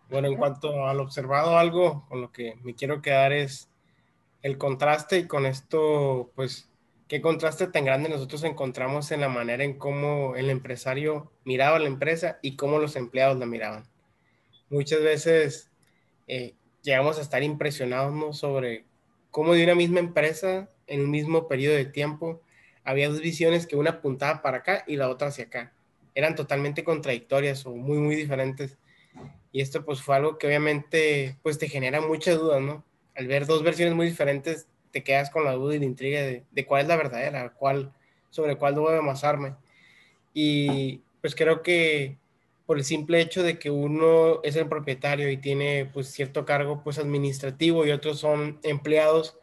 Bueno, 0.10 0.30
en 0.30 0.38
cuanto 0.38 0.88
al 0.88 1.02
observado, 1.02 1.58
algo 1.58 2.06
con 2.08 2.22
lo 2.22 2.32
que 2.32 2.56
me 2.64 2.74
quiero 2.74 3.02
quedar 3.02 3.34
es 3.34 3.70
el 4.42 4.58
contraste 4.58 5.20
y 5.20 5.28
con 5.28 5.46
esto, 5.46 6.32
pues, 6.34 6.70
qué 7.10 7.22
contraste 7.22 7.68
tan 7.68 7.84
grande 7.84 8.08
nosotros 8.08 8.44
encontramos 8.46 9.12
en 9.12 9.20
la 9.20 9.28
manera 9.28 9.66
en 9.66 9.78
cómo 9.78 10.38
el 10.38 10.50
empresario 10.50 11.32
miraba 11.44 11.80
la 11.80 11.88
empresa 11.88 12.40
y 12.42 12.56
cómo 12.56 12.80
los 12.80 12.96
empleados 12.96 13.38
la 13.38 13.46
miraban. 13.46 13.84
muchas 14.70 15.02
veces 15.02 15.72
eh, 16.28 16.54
llegamos 16.84 17.18
a 17.18 17.22
estar 17.22 17.44
impresionados 17.44 18.38
sobre 18.38 18.86
cómo 19.32 19.54
de 19.54 19.64
una 19.64 19.76
misma 19.76 20.00
empresa, 20.00 20.70
en 20.88 21.02
un 21.02 21.12
mismo 21.12 21.48
periodo 21.48 21.76
de 21.76 21.86
tiempo, 21.86 22.42
había 22.84 23.10
dos 23.10 23.22
visiones 23.22 23.68
que 23.68 23.76
una 23.76 23.92
apuntaba 23.92 24.42
para 24.42 24.60
acá 24.60 24.84
y 24.88 24.96
la 24.96 25.10
otra 25.10 25.28
hacia 25.28 25.46
acá. 25.46 25.74
Eran 26.16 26.36
totalmente 26.36 26.84
contradictorias 26.84 27.66
o 27.66 27.76
muy, 27.76 27.98
muy 27.98 28.16
diferentes. 28.16 28.78
Y 29.52 29.62
esto 29.62 29.84
pues 29.84 30.02
fue 30.02 30.16
algo 30.16 30.38
que 30.38 30.48
obviamente 30.48 31.38
pues 31.44 31.58
te 31.58 31.68
genera 31.68 32.02
mucha 32.02 32.34
duda, 32.34 32.60
¿no? 32.60 32.84
Al 33.16 33.28
ver 33.28 33.46
dos 33.46 33.64
versiones 33.64 33.96
muy 33.96 34.08
diferentes, 34.08 34.68
te 34.92 35.04
quedas 35.04 35.30
con 35.30 35.44
la 35.44 35.54
duda 35.54 35.76
y 35.76 35.80
la 35.80 35.86
intriga 35.86 36.22
de, 36.22 36.44
de 36.50 36.66
cuál 36.66 36.84
es 36.84 36.88
la 36.88 36.96
verdadera, 36.96 37.54
cuál, 37.54 37.94
sobre 38.30 38.56
cuál 38.56 38.76
debo 38.76 38.90
amasarme. 38.90 39.56
Y 40.34 41.02
pues 41.22 41.36
creo 41.36 41.62
que 41.62 42.18
por 42.68 42.78
el 42.78 42.84
simple 42.84 43.22
hecho 43.22 43.44
de 43.44 43.58
que 43.58 43.72
uno 43.72 44.42
es 44.44 44.58
el 44.58 44.68
propietario 44.68 45.32
y 45.32 45.38
tiene 45.38 45.90
pues 45.94 46.12
cierto 46.12 46.46
cargo 46.46 46.84
pues 46.84 47.00
administrativo 47.00 47.86
y 47.86 47.92
otros 47.92 48.20
son 48.20 48.60
empleados 48.62 49.40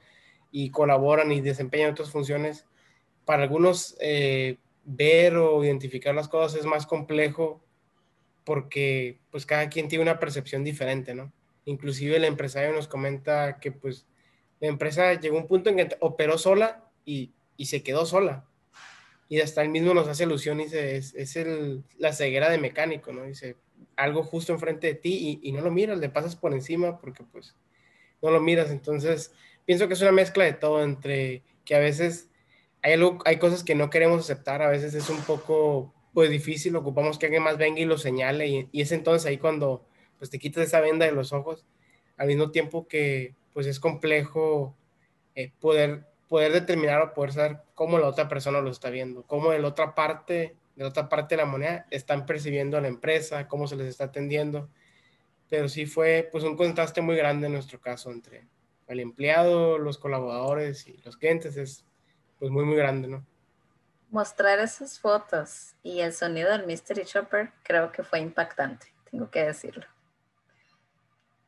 y 0.53 0.71
colaboran 0.71 1.33
y 1.33 1.41
desempeñan 1.41 1.93
otras 1.93 2.11
funciones, 2.11 2.67
para 3.25 3.43
algunos 3.43 3.97
eh, 4.01 4.59
ver 4.85 5.37
o 5.37 5.65
identificar 5.65 6.15
las 6.15 6.29
cosas 6.29 6.61
es 6.61 6.67
más 6.67 6.87
complejo 6.87 7.65
porque 8.45 9.19
pues 9.31 9.47
cada 9.47 9.71
quien 9.71 9.89
tiene 9.89 10.03
una 10.03 10.21
percepción 10.21 10.63
diferente, 10.63 11.15
¿no? 11.15 11.33
Inclusive 11.65 12.17
el 12.17 12.25
empresario 12.25 12.75
nos 12.75 12.89
comenta 12.89 13.59
que 13.59 13.73
pues 13.73 14.07
la 14.61 14.69
empresa 14.69 15.15
llegó 15.15 15.39
a 15.39 15.41
un 15.41 15.49
punto 15.49 15.71
en 15.71 15.77
que 15.77 15.97
operó 16.01 16.37
sola 16.37 16.85
y, 17.07 17.33
y 17.57 17.67
se 17.67 17.83
quedó 17.83 18.05
sola 18.05 18.45
y 19.35 19.41
hasta 19.41 19.63
él 19.63 19.69
mismo 19.69 19.95
nos 19.95 20.07
hace 20.07 20.23
ilusión 20.23 20.61
y 20.61 20.65
dice, 20.65 20.97
es, 20.97 21.13
es 21.17 21.35
el, 21.35 21.83
la 21.99 22.13
ceguera 22.13 22.49
de 22.49 22.59
mecánico, 22.59 23.13
¿no? 23.13 23.25
Dice, 23.25 23.57
algo 23.97 24.23
justo 24.23 24.53
enfrente 24.53 24.87
de 24.87 24.95
ti 24.95 25.41
y, 25.43 25.51
no 25.51 25.61
lo 25.61 25.73
miras, 25.73 25.99
le 25.99 26.09
pasas 26.09 26.37
por 26.37 26.53
encima 26.53 26.99
porque 26.99 27.25
pues 27.25 27.57
no 28.23 28.31
lo 28.31 28.41
miras. 28.41 28.71
Entonces, 28.71 29.33
pienso 29.65 29.89
que 29.89 29.95
es 29.95 30.03
una 30.03 30.13
mezcla 30.13 30.45
de 30.45 30.53
todo 30.53 30.85
entre 30.85 31.43
que 31.65 31.75
a 31.75 31.81
veces 31.81 32.31
hay, 32.81 32.95
hay 33.25 33.39
cosas 33.39 33.65
que 33.65 33.75
no 33.75 33.91
queremos 33.91 34.21
aceptar, 34.21 34.63
a 34.63 34.71
veces 34.71 34.95
es 34.95 35.11
un 35.11 35.21
poco 35.23 35.93
pues 36.13 36.31
difícil, 36.31 36.77
ocupamos 36.77 37.19
que 37.19 37.27
alguien 37.27 37.43
más 37.43 37.59
venga 37.59 37.81
y 37.81 37.87
lo 37.87 37.99
señale 37.99 38.47
y, 38.47 38.69
y 38.71 38.83
es 38.83 38.93
entonces 38.93 39.27
ahí 39.27 39.39
cuando 39.39 39.85
pues 40.17 40.31
te 40.31 40.39
quitas 40.39 40.69
esa 40.69 40.81
venda 40.81 41.07
de 41.07 41.13
los 41.13 41.33
ojos, 41.33 41.67
al 42.17 42.29
mismo 42.29 42.53
tiempo 42.53 42.87
que 42.87 43.35
pues 43.53 43.67
es 43.67 43.81
complejo 43.81 44.77
eh, 45.35 45.51
poder 45.59 46.07
poder 46.35 46.51
determinar 46.51 47.01
o 47.01 47.15
poder 47.15 47.33
saber 47.33 47.59
cómo 47.77 47.97
la 47.97 48.09
otra 48.09 48.27
persona 48.27 48.61
lo 48.61 48.69
está 48.69 48.91
viendo, 48.91 49.23
cómo 49.23 49.53
de 49.53 49.61
la 49.61 49.69
otra 49.69 49.95
parte, 49.95 50.57
de 50.75 50.83
la 50.83 50.89
otra 50.89 51.09
parte 51.09 51.37
de 51.37 51.43
la 51.43 51.47
moneda 51.47 51.87
están 51.93 52.27
percibiendo 52.27 52.77
a 52.77 52.81
la 52.81 52.89
empresa, 52.89 53.47
cómo 53.47 53.69
se 53.69 53.77
les 53.77 53.87
está 53.87 54.07
atendiendo. 54.07 54.69
Pero 55.49 55.69
sí 55.69 55.87
fue 55.87 56.29
pues 56.33 56.43
un 56.43 56.57
contraste 56.57 57.03
muy 57.03 57.15
grande 57.15 57.47
en 57.47 57.53
nuestro 57.53 57.81
caso 57.81 58.11
entre 58.11 58.49
el 58.89 58.99
empleado, 58.99 59.79
los 59.79 59.97
colaboradores 59.97 60.89
y 60.89 60.97
los 61.05 61.17
clientes 61.17 61.57
es 61.57 61.85
pues 62.41 62.51
muy 62.51 62.65
muy 62.65 62.75
grande, 62.75 63.07
¿no? 63.07 63.25
Mostrar 64.11 64.59
esas 64.59 64.99
fotos 64.99 65.77
y 65.85 66.01
el 66.01 66.13
sonido 66.13 66.51
del 66.51 66.67
Mystery 66.67 67.05
Shopper 67.05 67.53
creo 67.63 67.93
que 67.93 68.03
fue 68.03 68.19
impactante, 68.19 68.89
tengo 69.09 69.31
que 69.31 69.45
decirlo. 69.45 69.87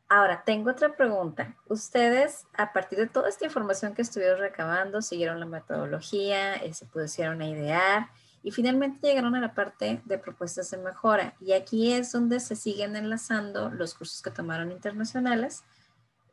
Ahora, 0.09 0.45
tengo 0.45 0.71
otra 0.71 0.95
pregunta. 0.95 1.57
Ustedes, 1.69 2.47
a 2.57 2.73
partir 2.73 2.99
de 2.99 3.09
toda 3.09 3.29
esta 3.29 3.45
información 3.45 3.93
que 3.93 4.03
estuvieron 4.03 4.39
recabando, 4.39 5.03
siguieron 5.03 5.41
la 5.41 5.47
metodología, 5.47 6.55
eh, 6.55 6.73
se 6.75 6.87
pusieron 6.87 7.43
a 7.43 7.49
idear 7.49 8.11
y 8.45 8.53
finalmente 8.53 9.09
llegaron 9.09 9.35
a 9.35 9.41
la 9.41 9.55
parte 9.55 10.01
de 10.05 10.19
propuestas 10.19 10.71
de 10.71 10.79
mejora. 10.79 11.35
Y 11.41 11.55
aquí 11.55 11.93
es 11.93 12.13
donde 12.13 12.39
se 12.39 12.55
siguen 12.55 12.95
enlazando 12.95 13.71
los 13.71 13.95
cursos 13.95 14.23
que 14.23 14.31
tomaron 14.31 14.71
internacionales, 14.71 15.65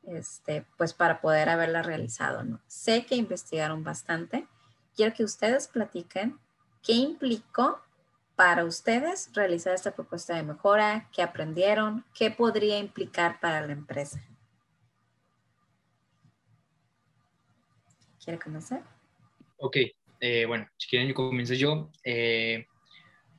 este, 0.04 0.68
pues 0.78 0.94
para 0.94 1.20
poder 1.20 1.50
haberla 1.50 1.82
realizado. 1.82 2.44
¿no? 2.44 2.60
Sé 2.68 3.08
que 3.08 3.16
investigaron 3.16 3.84
bastante. 3.84 4.48
Quiero 4.96 5.16
que 5.16 5.24
ustedes 5.24 5.68
platiquen 5.68 6.38
qué 6.84 6.94
implicó 6.94 7.82
para 8.44 8.66
ustedes 8.66 9.30
realizar 9.34 9.74
esta 9.74 9.96
propuesta 9.96 10.36
de 10.36 10.44
mejora? 10.44 11.10
¿Qué 11.14 11.22
aprendieron? 11.22 12.04
¿Qué 12.14 12.30
podría 12.30 12.78
implicar 12.78 13.40
para 13.40 13.66
la 13.66 13.72
empresa? 13.72 14.22
¿Quiere 18.22 18.38
comenzar? 18.38 18.84
Ok, 19.56 19.78
eh, 20.20 20.44
bueno, 20.46 20.68
si 20.76 20.90
quieren 20.90 21.08
yo 21.08 21.14
comienzo 21.14 21.54
yo. 21.54 21.90
Eh, 22.04 22.66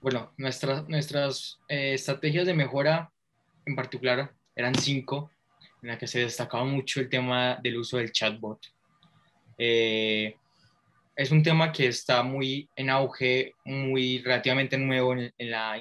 bueno, 0.01 0.33
nuestras, 0.39 0.89
nuestras 0.89 1.61
eh, 1.69 1.93
estrategias 1.93 2.47
de 2.47 2.55
mejora 2.55 3.13
en 3.67 3.77
particular 3.77 4.33
eran 4.57 4.75
cinco, 4.75 5.31
en 5.83 5.89
las 5.89 5.99
que 5.99 6.07
se 6.07 6.21
destacaba 6.21 6.65
mucho 6.65 7.01
el 7.01 7.11
tema 7.11 7.59
del 7.63 7.77
uso 7.77 7.99
del 7.99 8.11
chatbot. 8.11 8.59
Eh, 9.59 10.35
es 11.17 11.31
un 11.31 11.43
tema 11.43 11.73
que 11.73 11.87
está 11.87 12.23
muy 12.23 12.69
en 12.75 12.91
auge, 12.91 13.53
muy 13.65 14.19
relativamente 14.19 14.77
nuevo 14.77 15.15
en, 15.15 15.33
la, 15.39 15.79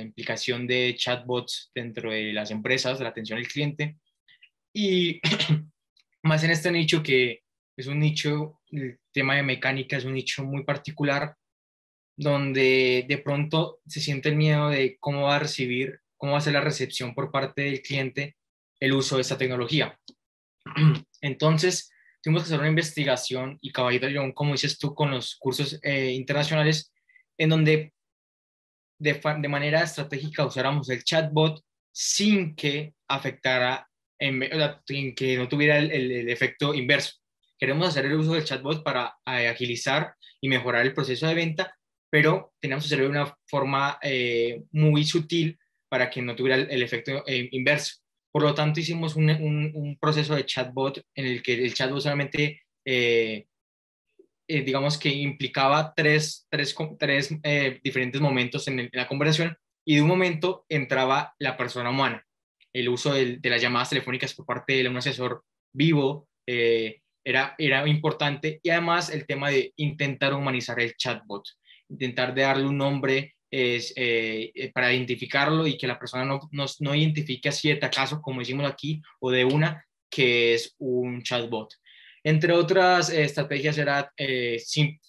implicación 0.00 0.66
de 0.66 0.94
chatbots 0.96 1.70
dentro 1.74 2.12
de 2.12 2.32
las 2.32 2.50
empresas, 2.50 2.98
de 2.98 3.04
la 3.04 3.10
atención 3.10 3.38
al 3.38 3.48
cliente. 3.48 3.96
Y 4.72 5.20
más 6.22 6.44
en 6.44 6.50
este 6.50 6.70
nicho 6.70 7.02
que 7.02 7.42
es 7.76 7.86
un 7.88 7.98
nicho, 7.98 8.60
el 8.70 8.98
tema 9.12 9.34
de 9.34 9.42
mecánica 9.42 9.96
es 9.96 10.04
un 10.04 10.14
nicho 10.14 10.44
muy 10.44 10.64
particular, 10.64 11.34
donde 12.16 13.04
de 13.08 13.18
pronto 13.18 13.80
se 13.86 14.00
siente 14.00 14.28
el 14.28 14.36
miedo 14.36 14.70
de 14.70 14.96
cómo 14.98 15.22
va 15.22 15.36
a 15.36 15.40
recibir, 15.40 16.00
cómo 16.16 16.32
va 16.32 16.38
a 16.38 16.42
ser 16.42 16.54
la 16.54 16.60
recepción 16.60 17.14
por 17.14 17.30
parte 17.30 17.62
del 17.62 17.82
cliente 17.82 18.36
el 18.80 18.92
uso 18.92 19.16
de 19.16 19.22
esta 19.22 19.36
tecnología. 19.36 19.98
Entonces, 21.20 21.90
tuvimos 22.26 22.42
que 22.42 22.46
hacer 22.48 22.58
una 22.58 22.68
investigación 22.68 23.56
y 23.60 23.70
caballito 23.70 24.08
como 24.34 24.50
dices 24.50 24.80
tú, 24.80 24.96
con 24.96 25.12
los 25.12 25.36
cursos 25.36 25.78
eh, 25.80 26.10
internacionales, 26.10 26.92
en 27.38 27.50
donde 27.50 27.92
de, 28.98 29.12
de, 29.12 29.48
manera 29.48 29.84
estratégica 29.84 30.44
usáramos 30.44 30.90
el 30.90 31.04
chatbot 31.04 31.62
sin 31.92 32.56
que 32.56 32.94
afectara, 33.06 33.88
en, 34.18 34.42
sin 34.84 35.14
que 35.14 35.36
no 35.36 35.46
tuviera 35.46 35.78
el, 35.78 35.92
el, 35.92 36.28
efecto 36.28 36.74
inverso. 36.74 37.12
Queremos 37.56 37.86
hacer 37.86 38.06
el 38.06 38.14
uso 38.14 38.32
del 38.32 38.44
chatbot 38.44 38.82
para 38.82 39.16
eh, 39.24 39.46
agilizar 39.46 40.16
y 40.40 40.48
mejorar 40.48 40.84
el 40.84 40.94
proceso 40.94 41.28
de 41.28 41.34
venta, 41.34 41.78
pero 42.10 42.54
tenemos 42.58 42.82
que 42.82 42.86
hacerlo 42.86 43.04
de 43.04 43.20
una 43.20 43.38
forma 43.46 44.00
eh, 44.02 44.64
muy 44.72 45.04
sutil 45.04 45.56
para 45.88 46.10
que 46.10 46.22
no 46.22 46.34
tuviera 46.34 46.56
el, 46.56 46.68
el 46.72 46.82
efecto 46.82 47.22
eh, 47.24 47.48
inverso. 47.52 48.00
Por 48.36 48.42
lo 48.42 48.54
tanto, 48.54 48.80
hicimos 48.80 49.16
un, 49.16 49.96
proceso 49.98 50.34
de 50.34 50.44
chatbot 50.44 51.02
en 51.14 51.24
el 51.24 51.42
que 51.42 51.54
el 51.54 51.72
chatbot 51.72 52.02
solamente, 52.02 52.60
eh, 52.84 53.46
eh, 54.46 54.60
digamos 54.60 54.98
que 54.98 55.08
implicaba 55.08 55.94
tres, 55.96 56.46
tres, 56.50 56.76
tres 56.98 57.34
eh, 57.42 57.80
diferentes 57.82 58.20
momentos 58.20 58.68
en, 58.68 58.90
la 58.92 59.08
conversación 59.08 59.56
y 59.86 59.94
de 59.94 60.02
un 60.02 60.08
momento 60.08 60.66
entraba 60.68 61.34
la 61.38 61.56
persona 61.56 61.88
humana. 61.88 62.26
El 62.74 62.90
uso 62.90 63.14
de, 63.14 63.38
de 63.38 63.48
las 63.48 63.62
llamadas 63.62 63.88
telefónicas 63.88 64.34
por 64.34 64.44
parte 64.44 64.82
de 64.82 64.86
un 64.86 64.98
asesor 64.98 65.42
vivo 65.72 66.28
era, 66.44 67.54
era 67.56 67.88
importante 67.88 68.60
y 68.62 68.68
además 68.68 69.08
el 69.08 69.24
tema 69.26 69.48
de 69.48 69.72
intentar 69.76 70.34
humanizar 70.34 70.78
el 70.78 70.94
chatbot, 70.94 71.42
intentar 71.88 72.34
darle 72.34 72.66
un 72.66 72.76
nombre 72.76 73.35
es 73.50 73.92
eh, 73.96 74.50
eh, 74.54 74.72
para 74.72 74.92
identificarlo 74.92 75.66
y 75.66 75.76
que 75.76 75.86
la 75.86 75.98
persona 75.98 76.24
no, 76.24 76.40
no, 76.52 76.66
no 76.80 76.94
identifique 76.94 77.48
a 77.48 77.52
siete 77.52 77.88
casos, 77.90 78.20
como 78.20 78.40
decimos 78.40 78.70
aquí, 78.70 79.00
o 79.20 79.30
de 79.30 79.44
una 79.44 79.84
que 80.10 80.54
es 80.54 80.74
un 80.78 81.22
chatbot. 81.22 81.72
Entre 82.24 82.52
otras 82.52 83.10
eh, 83.10 83.22
estrategias 83.22 83.78
era, 83.78 84.12
eh, 84.16 84.60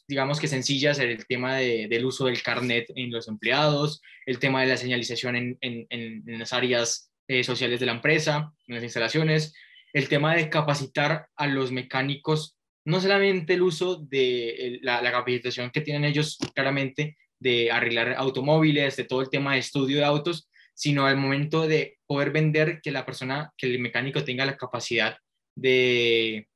digamos 0.07 0.39
que 0.39 0.47
sencillas, 0.47 0.99
el 0.99 1.25
tema 1.25 1.57
de, 1.57 1.87
del 1.87 2.05
uso 2.05 2.25
del 2.25 2.43
carnet 2.43 2.85
en 2.95 3.11
los 3.11 3.27
empleados, 3.27 4.01
el 4.25 4.39
tema 4.39 4.61
de 4.61 4.67
la 4.67 4.77
señalización 4.77 5.35
en, 5.35 5.57
en, 5.61 5.87
en 5.89 6.39
las 6.39 6.53
áreas 6.53 7.11
sociales 7.43 7.81
de 7.81 7.85
la 7.85 7.91
empresa, 7.91 8.53
en 8.67 8.75
las 8.75 8.83
instalaciones, 8.83 9.53
el 9.91 10.07
tema 10.07 10.33
de 10.33 10.49
capacitar 10.49 11.27
a 11.35 11.45
los 11.45 11.73
mecánicos, 11.73 12.55
no 12.85 13.01
solamente 13.01 13.55
el 13.55 13.63
uso 13.63 13.97
de 13.97 14.79
la 14.81 15.01
capacitación 15.11 15.71
que 15.71 15.81
tienen 15.81 16.05
ellos 16.05 16.37
claramente 16.55 17.17
de 17.39 17.71
arreglar 17.71 18.15
automóviles, 18.17 18.95
de 18.95 19.03
todo 19.03 19.21
el 19.21 19.29
tema 19.29 19.53
de 19.53 19.59
estudio 19.59 19.97
de 19.97 20.05
autos, 20.05 20.49
sino 20.73 21.05
al 21.05 21.17
momento 21.17 21.67
de 21.67 21.97
poder 22.05 22.31
vender 22.31 22.81
que 22.81 22.91
la 22.91 23.05
persona, 23.05 23.51
que 23.57 23.67
el 23.67 23.79
mecánico 23.79 24.23
tenga 24.23 24.45
la 24.45 24.57
capacidad 24.57 25.17
de, 25.55 26.47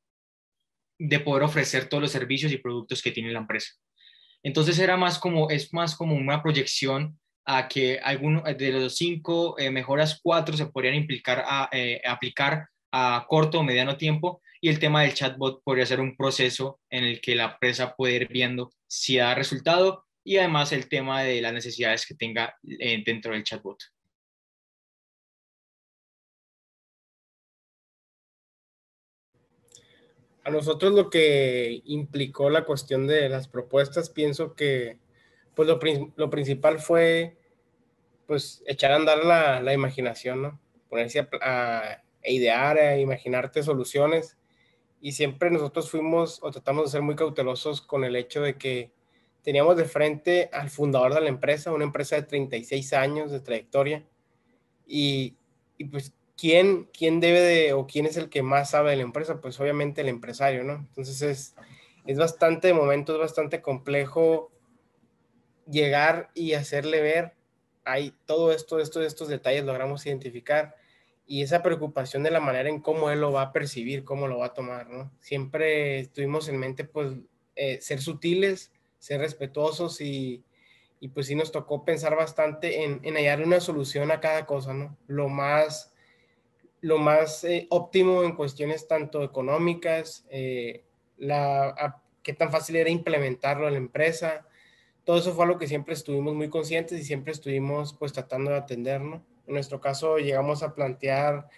de 0.99 1.19
poder 1.19 1.43
ofrecer 1.43 1.89
todos 1.89 2.01
los 2.01 2.11
servicios 2.11 2.51
y 2.51 2.57
productos 2.57 3.01
que 3.01 3.11
tiene 3.11 3.31
la 3.31 3.39
empresa. 3.39 3.73
Entonces 4.43 4.77
era 4.79 4.97
más 4.97 5.19
como, 5.19 5.49
es 5.49 5.73
más 5.73 5.95
como 5.95 6.15
una 6.15 6.41
proyección 6.41 7.19
a 7.45 7.67
que 7.67 7.99
alguno 7.99 8.43
de 8.43 8.71
los 8.71 8.95
cinco 8.95 9.57
eh, 9.57 9.71
mejoras, 9.71 10.19
cuatro 10.21 10.55
se 10.55 10.67
podrían 10.67 10.95
implicar 10.95 11.43
a, 11.45 11.69
eh, 11.71 12.01
aplicar 12.05 12.67
a 12.91 13.25
corto 13.27 13.59
o 13.59 13.63
mediano 13.63 13.97
tiempo 13.97 14.41
y 14.59 14.69
el 14.69 14.79
tema 14.79 15.01
del 15.01 15.13
chatbot 15.13 15.63
podría 15.63 15.85
ser 15.85 15.99
un 15.99 16.15
proceso 16.15 16.79
en 16.89 17.03
el 17.03 17.21
que 17.21 17.35
la 17.35 17.45
empresa 17.45 17.95
puede 17.95 18.15
ir 18.15 18.27
viendo 18.27 18.71
si 18.87 19.17
da 19.17 19.33
resultado 19.33 20.05
y 20.23 20.37
además 20.37 20.71
el 20.71 20.87
tema 20.87 21.23
de 21.23 21.41
las 21.41 21.53
necesidades 21.53 22.05
que 22.05 22.15
tenga 22.15 22.55
eh, 22.63 23.03
dentro 23.05 23.33
del 23.33 23.43
chatbot. 23.43 23.79
A 30.43 30.49
nosotros 30.49 30.93
lo 30.93 31.09
que 31.09 31.81
implicó 31.85 32.49
la 32.49 32.65
cuestión 32.65 33.05
de 33.05 33.29
las 33.29 33.47
propuestas, 33.47 34.09
pienso 34.09 34.55
que 34.55 34.97
pues 35.55 35.67
lo, 35.67 35.79
lo 36.15 36.29
principal 36.29 36.79
fue 36.79 37.37
pues 38.25 38.63
echar 38.65 38.91
a 38.91 38.95
andar 38.95 39.23
la, 39.23 39.61
la 39.61 39.73
imaginación, 39.73 40.41
¿no? 40.41 40.59
Ponerse 40.89 41.27
a, 41.41 42.01
a 42.23 42.29
idear, 42.29 42.77
a 42.77 42.97
imaginarte 42.97 43.61
soluciones. 43.61 44.37
Y 44.99 45.11
siempre 45.13 45.51
nosotros 45.51 45.89
fuimos 45.91 46.39
o 46.41 46.51
tratamos 46.51 46.85
de 46.85 46.91
ser 46.91 47.01
muy 47.01 47.15
cautelosos 47.15 47.81
con 47.81 48.03
el 48.03 48.15
hecho 48.15 48.41
de 48.41 48.57
que 48.57 48.91
teníamos 49.43 49.77
de 49.77 49.85
frente 49.85 50.49
al 50.53 50.69
fundador 50.69 51.13
de 51.13 51.21
la 51.21 51.29
empresa, 51.29 51.71
una 51.71 51.83
empresa 51.83 52.15
de 52.15 52.23
36 52.23 52.93
años 52.93 53.31
de 53.31 53.39
trayectoria. 53.39 54.05
Y, 54.87 55.35
y 55.77 55.85
pues 55.85 56.13
¿quién, 56.37 56.89
quién 56.91 57.19
debe 57.19 57.39
de, 57.39 57.73
o 57.73 57.85
quién 57.85 58.05
es 58.05 58.17
el 58.17 58.29
que 58.29 58.41
más 58.41 58.71
sabe 58.71 58.91
de 58.91 58.97
la 58.97 59.03
empresa? 59.03 59.39
Pues 59.41 59.59
obviamente 59.59 60.01
el 60.01 60.09
empresario, 60.09 60.63
¿no? 60.63 60.73
Entonces 60.73 61.21
es, 61.21 61.55
es 62.05 62.17
bastante, 62.17 62.67
de 62.67 62.73
momento 62.73 63.13
es 63.13 63.19
bastante 63.19 63.61
complejo 63.61 64.51
llegar 65.69 66.31
y 66.33 66.53
hacerle 66.53 67.01
ver, 67.01 67.33
hay 67.85 68.13
todo 68.25 68.51
esto, 68.51 68.79
estos, 68.79 69.05
estos 69.05 69.27
detalles 69.27 69.65
logramos 69.65 70.05
identificar 70.05 70.75
y 71.27 71.43
esa 71.43 71.63
preocupación 71.63 72.23
de 72.23 72.31
la 72.31 72.39
manera 72.39 72.69
en 72.69 72.81
cómo 72.81 73.09
él 73.11 73.21
lo 73.21 73.31
va 73.31 73.43
a 73.43 73.53
percibir, 73.53 74.03
cómo 74.03 74.27
lo 74.27 74.39
va 74.39 74.47
a 74.47 74.53
tomar, 74.53 74.89
¿no? 74.89 75.11
Siempre 75.19 76.07
tuvimos 76.07 76.49
en 76.49 76.57
mente, 76.57 76.83
pues, 76.83 77.13
eh, 77.55 77.79
ser 77.81 78.01
sutiles, 78.01 78.71
ser 79.01 79.19
respetuosos 79.19 79.99
y, 79.99 80.45
y, 80.99 81.07
pues 81.09 81.25
sí 81.25 81.35
nos 81.35 81.51
tocó 81.51 81.83
pensar 81.83 82.15
bastante 82.15 82.83
en, 82.83 83.15
hallar 83.15 83.41
una 83.41 83.59
solución 83.59 84.11
a 84.11 84.19
cada 84.19 84.45
cosa, 84.45 84.73
¿no? 84.73 84.97
Lo 85.07 85.27
más 85.27 85.93
lo 86.81 86.97
más 86.97 87.43
eh, 87.43 87.67
óptimo 87.69 88.23
en 88.23 88.35
cuestiones 88.35 88.87
tanto 88.87 89.23
económicas, 89.23 90.25
eh, 90.31 90.83
la, 91.17 92.01
qué 92.23 92.33
tan 92.33 92.51
fácil 92.51 92.75
era 92.75 92.89
implementarlo 92.89 93.67
en 93.67 93.73
la 93.73 93.79
empresa. 93.79 94.47
Todo 95.03 95.19
eso 95.19 95.33
fue 95.33 95.45
algo 95.45 95.59
que 95.59 95.67
siempre 95.67 95.93
estuvimos 95.93 96.33
muy 96.33 96.49
conscientes 96.49 96.99
y 96.99 97.03
siempre 97.03 97.33
estuvimos 97.33 97.93
pues 97.93 98.13
tratando 98.13 98.49
de 98.49 98.57
atendernos. 98.57 99.21
En 99.45 99.53
nuestro 99.53 99.79
caso 99.79 100.17
llegamos 100.17 100.63
a 100.63 100.73
plantear 100.73 101.49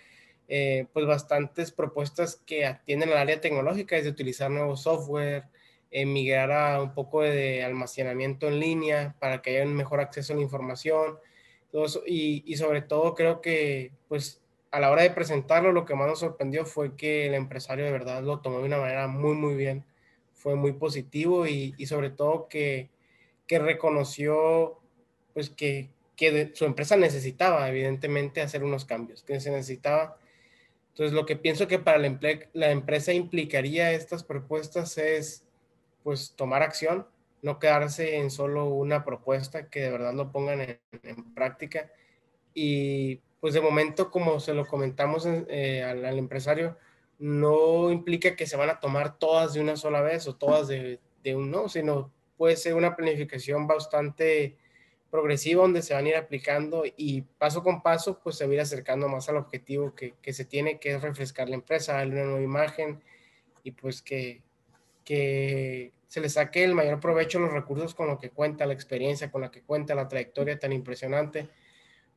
eh, 0.49 0.87
pues 0.91 1.05
bastantes 1.05 1.71
propuestas 1.71 2.35
que 2.45 2.65
atienden 2.65 3.09
al 3.11 3.17
área 3.17 3.39
tecnológica, 3.39 3.95
es 3.95 4.03
de 4.03 4.09
utilizar 4.09 4.51
nuevo 4.51 4.75
software, 4.75 5.45
migrar 6.05 6.51
a 6.51 6.81
un 6.81 6.93
poco 6.93 7.21
de 7.21 7.63
almacenamiento 7.63 8.47
en 8.47 8.59
línea 8.59 9.15
para 9.19 9.41
que 9.41 9.51
haya 9.51 9.65
un 9.65 9.75
mejor 9.75 9.99
acceso 9.99 10.33
a 10.33 10.35
la 10.35 10.41
información. 10.41 11.19
Y, 12.05 12.43
y 12.45 12.57
sobre 12.57 12.81
todo 12.81 13.15
creo 13.15 13.41
que 13.41 13.91
pues 14.07 14.43
a 14.73 14.79
la 14.79 14.89
hora 14.89 15.03
de 15.03 15.11
presentarlo, 15.11 15.71
lo 15.71 15.85
que 15.85 15.93
más 15.93 16.07
nos 16.07 16.19
sorprendió 16.19 16.65
fue 16.65 16.95
que 16.95 17.27
el 17.27 17.35
empresario 17.35 17.85
de 17.85 17.91
verdad 17.91 18.23
lo 18.23 18.39
tomó 18.39 18.57
de 18.57 18.65
una 18.65 18.79
manera 18.79 19.07
muy, 19.07 19.35
muy 19.35 19.53
bien. 19.53 19.85
Fue 20.33 20.55
muy 20.55 20.73
positivo 20.73 21.45
y, 21.45 21.75
y 21.77 21.85
sobre 21.85 22.09
todo 22.09 22.47
que, 22.49 22.89
que, 23.45 23.59
reconoció 23.59 24.79
pues 25.35 25.51
que, 25.51 25.91
que 26.15 26.51
su 26.55 26.65
empresa 26.65 26.97
necesitaba, 26.97 27.69
evidentemente, 27.69 28.41
hacer 28.41 28.63
unos 28.63 28.83
cambios, 28.85 29.21
que 29.21 29.39
se 29.39 29.51
necesitaba. 29.51 30.17
Entonces, 30.89 31.13
lo 31.13 31.27
que 31.27 31.35
pienso 31.35 31.67
que 31.67 31.77
para 31.77 31.99
la, 31.99 32.19
la 32.53 32.71
empresa 32.71 33.13
implicaría 33.13 33.91
estas 33.91 34.23
propuestas 34.23 34.97
es 34.97 35.42
pues 36.03 36.33
tomar 36.35 36.61
acción, 36.63 37.07
no 37.41 37.59
quedarse 37.59 38.17
en 38.17 38.31
solo 38.31 38.65
una 38.65 39.03
propuesta, 39.03 39.69
que 39.69 39.81
de 39.81 39.91
verdad 39.91 40.13
lo 40.13 40.31
pongan 40.31 40.61
en, 40.61 41.33
práctica. 41.33 41.91
Y 42.53 43.21
pues 43.39 43.53
de 43.53 43.61
momento, 43.61 44.11
como 44.11 44.39
se 44.39 44.53
lo 44.53 44.65
comentamos 44.65 45.25
eh, 45.27 45.83
al, 45.83 46.17
empresario, 46.17 46.77
no 47.19 47.91
implica 47.91 48.35
que 48.35 48.47
se 48.47 48.57
van 48.57 48.69
a 48.69 48.79
tomar 48.79 49.17
todas 49.17 49.53
de 49.53 49.61
una 49.61 49.75
sola 49.75 50.01
vez 50.01 50.27
o 50.27 50.35
todas 50.35 50.67
de, 50.67 50.99
de 51.23 51.35
un 51.35 51.51
no, 51.51 51.69
sino 51.69 52.11
puede 52.37 52.55
ser 52.55 52.75
una 52.75 52.95
planificación 52.95 53.67
bastante 53.67 54.57
progresiva 55.13 55.61
donde 55.61 55.83
se 55.83 55.93
van 55.93 56.05
a 56.05 56.09
ir 56.09 56.15
aplicando 56.15 56.83
y 56.97 57.21
paso 57.21 57.61
con 57.61 57.83
paso 57.83 58.19
pues 58.23 58.35
se 58.35 58.45
va 58.45 58.51
a 58.51 58.55
ir 58.55 58.61
acercando 58.61 59.07
más 59.07 59.29
al 59.29 59.37
objetivo 59.37 59.93
que, 59.93 60.15
que 60.21 60.33
se 60.33 60.43
tiene, 60.43 60.79
que 60.79 60.95
es 60.95 61.01
refrescar 61.03 61.49
la 61.49 61.55
empresa, 61.55 61.93
darle 61.93 62.15
una 62.15 62.31
nueva 62.31 62.41
imagen 62.41 62.99
y 63.63 63.71
pues 63.71 64.01
que, 64.01 64.41
que 65.03 65.93
se 66.07 66.21
le 66.21 66.29
saque 66.29 66.63
el 66.63 66.75
mayor 66.75 66.99
provecho 66.99 67.37
a 67.37 67.41
los 67.41 67.53
recursos 67.53 67.95
con 67.95 68.07
lo 68.07 68.19
que 68.19 68.29
cuenta, 68.29 68.65
la 68.65 68.73
experiencia 68.73 69.31
con 69.31 69.41
la 69.41 69.51
que 69.51 69.61
cuenta, 69.61 69.95
la 69.95 70.07
trayectoria 70.07 70.59
tan 70.59 70.71
impresionante 70.71 71.49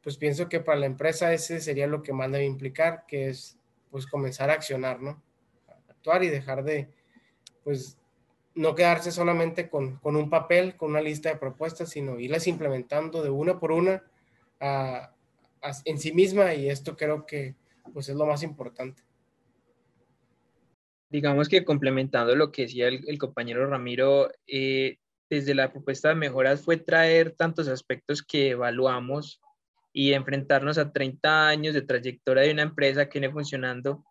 pues 0.06 0.18
pienso 0.18 0.48
que 0.48 0.60
para 0.60 0.78
la 0.78 0.86
empresa 0.86 1.32
ese 1.32 1.60
sería 1.60 1.88
lo 1.88 2.00
que 2.00 2.12
más 2.12 2.30
debe 2.30 2.44
implicar, 2.44 3.06
que 3.08 3.28
es 3.28 3.58
pues 3.90 4.06
comenzar 4.06 4.50
a 4.50 4.52
accionar, 4.52 5.02
¿no? 5.02 5.20
Actuar 5.88 6.22
y 6.22 6.28
dejar 6.28 6.62
de, 6.62 6.88
pues, 7.64 7.98
no 8.54 8.76
quedarse 8.76 9.10
solamente 9.10 9.68
con, 9.68 9.96
con 9.96 10.14
un 10.14 10.30
papel, 10.30 10.76
con 10.76 10.90
una 10.90 11.00
lista 11.00 11.30
de 11.30 11.40
propuestas, 11.40 11.90
sino 11.90 12.20
irlas 12.20 12.46
implementando 12.46 13.20
de 13.20 13.30
una 13.30 13.58
por 13.58 13.72
una 13.72 14.04
a, 14.60 15.12
en 15.84 15.98
sí 15.98 16.12
misma 16.12 16.54
y 16.54 16.70
esto 16.70 16.96
creo 16.96 17.26
que 17.26 17.56
pues 17.92 18.08
es 18.08 18.14
lo 18.14 18.26
más 18.26 18.44
importante. 18.44 19.02
Digamos 21.08 21.48
que 21.48 21.64
complementando 21.64 22.34
lo 22.34 22.50
que 22.50 22.62
decía 22.62 22.88
el, 22.88 23.18
compañero 23.18 23.66
Ramiro, 23.68 24.30
eh, 24.46 24.98
desde 25.30 25.54
la 25.54 25.72
propuesta 25.72 26.08
de 26.08 26.16
mejoras 26.16 26.62
fue 26.62 26.76
traer 26.76 27.32
tantos 27.32 27.68
aspectos 27.68 28.22
que 28.22 28.50
evaluamos 28.50 29.40
y 29.92 30.12
enfrentarnos 30.12 30.78
a 30.78 30.92
30 30.92 31.48
años 31.48 31.74
de 31.74 31.82
trayectoria 31.82 32.42
de 32.42 32.52
una 32.52 32.62
empresa 32.62 33.08
que 33.08 33.18
viene 33.18 33.32
funcionando, 33.32 34.04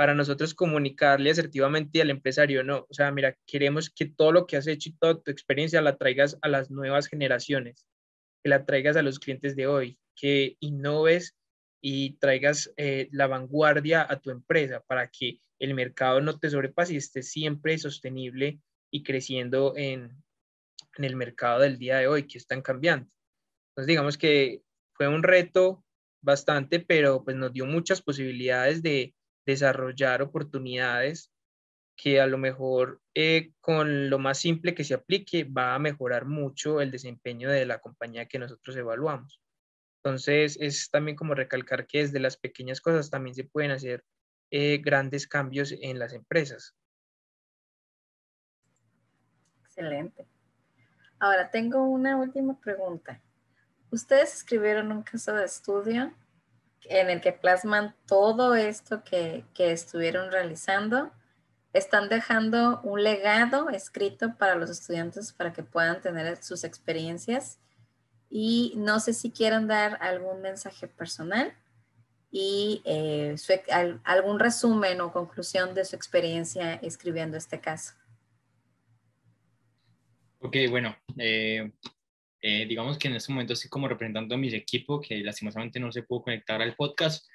para 0.00 0.14
nosotros 0.14 0.54
comunicarle 0.54 1.30
asertivamente 1.30 2.00
al 2.00 2.08
empresario, 2.08 2.64
no, 2.64 2.86
o 2.88 2.94
sea, 2.94 3.12
mira, 3.12 3.36
queremos 3.46 3.90
que 3.90 4.06
todo 4.06 4.32
lo 4.32 4.46
que 4.46 4.56
has 4.56 4.66
hecho 4.66 4.88
y 4.88 4.94
toda 4.94 5.20
tu 5.20 5.30
experiencia 5.30 5.82
la 5.82 5.98
traigas 5.98 6.38
a 6.40 6.48
las 6.48 6.70
nuevas 6.70 7.06
generaciones, 7.06 7.86
que 8.42 8.48
la 8.48 8.64
traigas 8.64 8.96
a 8.96 9.02
los 9.02 9.18
clientes 9.18 9.56
de 9.56 9.66
hoy, 9.66 9.98
que 10.16 10.56
innoves 10.60 11.36
y 11.82 12.16
traigas 12.18 12.72
eh, 12.78 13.08
la 13.12 13.26
vanguardia 13.26 14.06
a 14.08 14.18
tu 14.18 14.30
empresa 14.30 14.82
para 14.86 15.08
que 15.08 15.38
el 15.60 15.74
mercado 15.74 16.20
no 16.20 16.38
te 16.38 16.50
sobrepase 16.50 16.94
y 16.94 16.96
esté 16.96 17.22
siempre 17.22 17.78
sostenible 17.78 18.60
y 18.90 19.04
creciendo 19.04 19.74
en, 19.76 20.10
en 20.96 21.04
el 21.04 21.14
mercado 21.14 21.60
del 21.60 21.78
día 21.78 21.98
de 21.98 22.08
hoy, 22.08 22.26
que 22.26 22.38
están 22.38 22.62
cambiando. 22.62 23.08
Entonces, 23.70 23.86
digamos 23.86 24.18
que 24.18 24.62
fue 24.94 25.06
un 25.06 25.22
reto 25.22 25.84
bastante, 26.22 26.80
pero 26.80 27.22
pues 27.24 27.36
nos 27.36 27.52
dio 27.52 27.66
muchas 27.66 28.02
posibilidades 28.02 28.82
de 28.82 29.14
desarrollar 29.46 30.22
oportunidades 30.22 31.30
que 31.96 32.20
a 32.20 32.26
lo 32.26 32.38
mejor 32.38 33.00
eh, 33.14 33.52
con 33.60 34.08
lo 34.08 34.18
más 34.18 34.38
simple 34.38 34.74
que 34.74 34.84
se 34.84 34.94
aplique 34.94 35.44
va 35.44 35.74
a 35.74 35.78
mejorar 35.78 36.24
mucho 36.24 36.80
el 36.80 36.90
desempeño 36.90 37.50
de 37.50 37.66
la 37.66 37.78
compañía 37.78 38.26
que 38.26 38.38
nosotros 38.38 38.74
evaluamos. 38.76 39.40
Entonces 40.02 40.56
es 40.60 40.88
también 40.90 41.16
como 41.16 41.34
recalcar 41.34 41.86
que 41.86 41.98
desde 41.98 42.18
las 42.18 42.38
pequeñas 42.38 42.80
cosas 42.80 43.10
también 43.10 43.34
se 43.34 43.44
pueden 43.44 43.70
hacer 43.70 44.02
eh, 44.50 44.78
grandes 44.78 45.26
cambios 45.26 45.72
en 45.80 45.98
las 45.98 46.12
empresas. 46.12 46.74
Excelente. 49.64 50.26
Ahora 51.20 51.50
tengo 51.50 51.82
una 51.84 52.16
última 52.16 52.58
pregunta. 52.60 53.20
Ustedes 53.90 54.34
escribieron 54.34 54.90
un 54.90 55.02
caso 55.02 55.34
de 55.34 55.44
estudio 55.44 56.12
en 56.84 57.10
el 57.10 57.20
que 57.20 57.32
plasman 57.32 57.94
todo 58.06 58.54
esto 58.54 59.04
que, 59.04 59.44
que 59.54 59.70
estuvieron 59.72 60.32
realizando. 60.32 61.12
Están 61.72 62.08
dejando 62.08 62.80
un 62.82 63.04
legado 63.04 63.70
escrito 63.70 64.36
para 64.36 64.56
los 64.56 64.70
estudiantes 64.70 65.32
para 65.32 65.52
que 65.52 65.62
puedan 65.62 66.00
tener 66.00 66.42
sus 66.42 66.64
experiencias. 66.64 67.60
Y 68.28 68.74
no 68.76 68.98
sé 68.98 69.12
si 69.12 69.30
quieren 69.30 69.68
dar 69.68 69.98
algún 70.00 70.40
mensaje 70.40 70.88
personal 70.88 71.54
y 72.30 72.82
eh, 72.84 73.34
su, 73.36 73.52
al, 73.70 74.00
algún 74.04 74.38
resumen 74.38 75.00
o 75.00 75.12
conclusión 75.12 75.74
de 75.74 75.84
su 75.84 75.96
experiencia 75.96 76.74
escribiendo 76.74 77.36
este 77.36 77.60
caso. 77.60 77.94
Ok, 80.38 80.56
bueno, 80.70 80.96
eh, 81.18 81.70
eh, 82.40 82.66
digamos 82.66 82.96
que 82.96 83.08
en 83.08 83.14
este 83.14 83.32
momento 83.32 83.52
estoy 83.52 83.68
como 83.68 83.88
representando 83.88 84.34
a 84.34 84.38
mis 84.38 84.54
equipos, 84.54 85.06
que 85.06 85.18
lastimosamente 85.18 85.78
no 85.78 85.92
se 85.92 86.02
pudo 86.02 86.22
conectar 86.22 86.62
al 86.62 86.74
podcast, 86.74 87.26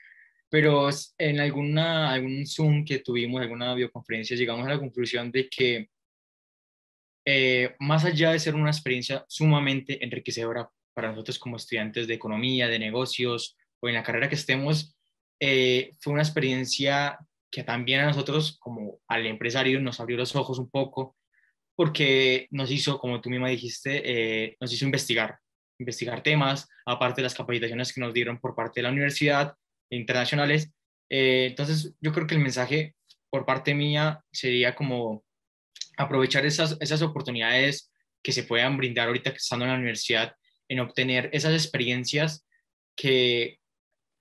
pero 0.50 0.90
en 1.18 1.40
alguna, 1.40 2.12
algún 2.12 2.48
Zoom 2.48 2.84
que 2.86 3.00
tuvimos, 3.00 3.42
alguna 3.42 3.76
videoconferencia, 3.76 4.36
llegamos 4.36 4.66
a 4.66 4.70
la 4.70 4.80
conclusión 4.80 5.32
de 5.32 5.50
que 5.50 5.90
eh, 7.26 7.76
más 7.80 8.06
allá 8.06 8.32
de 8.32 8.40
ser 8.40 8.56
una 8.56 8.70
experiencia 8.70 9.26
sumamente 9.28 10.04
enriquecedora 10.04 10.70
para 10.94 11.10
nosotros 11.10 11.40
como 11.40 11.58
estudiantes 11.58 12.08
de 12.08 12.14
economía, 12.14 12.68
de 12.68 12.80
negocios 12.80 13.58
o 13.86 13.90
en 13.90 13.96
la 13.96 14.04
carrera 14.04 14.30
que 14.30 14.36
estemos, 14.36 14.98
eh, 15.40 15.94
fue 16.00 16.14
una 16.14 16.24
experiencia 16.24 17.20
que 17.52 17.64
también 17.64 18.02
a 18.02 18.08
nosotros 18.08 18.58
como 18.60 19.00
al 19.08 19.28
empresario 19.28 19.80
nos 19.80 20.00
abrió 20.00 20.18
los 20.18 20.36
ojos 20.36 20.58
un 20.58 20.70
poco 20.70 21.16
porque 21.76 22.48
nos 22.52 22.72
hizo, 22.72 22.98
como 22.98 23.22
tú 23.22 23.30
misma 23.30 23.50
dijiste, 23.50 24.02
eh, 24.04 24.58
nos 24.60 24.74
hizo 24.74 24.86
investigar, 24.86 25.38
investigar 25.78 26.24
temas, 26.24 26.68
aparte 26.86 27.22
de 27.22 27.24
las 27.24 27.36
capacitaciones 27.36 27.94
que 27.94 28.02
nos 28.02 28.14
dieron 28.14 28.40
por 28.40 28.56
parte 28.56 28.80
de 28.80 28.84
la 28.84 28.92
universidad, 28.92 29.56
internacionales. 29.90 30.72
Eh, 31.10 31.48
entonces, 31.50 31.94
yo 32.02 32.12
creo 32.12 32.26
que 32.26 32.36
el 32.36 32.42
mensaje 32.42 32.96
por 33.30 33.46
parte 33.46 33.76
mía 33.76 34.24
sería 34.32 34.74
como 34.74 35.24
aprovechar 35.98 36.46
esas, 36.46 36.78
esas 36.80 37.02
oportunidades 37.02 37.92
que 38.24 38.32
se 38.32 38.44
puedan 38.44 38.78
brindar 38.78 39.08
ahorita 39.08 39.32
que 39.32 39.38
estando 39.38 39.66
en 39.66 39.72
la 39.72 39.78
universidad, 39.78 40.36
en 40.68 40.80
obtener 40.80 41.30
esas 41.34 41.54
experiencias 41.54 42.46
que 42.96 43.60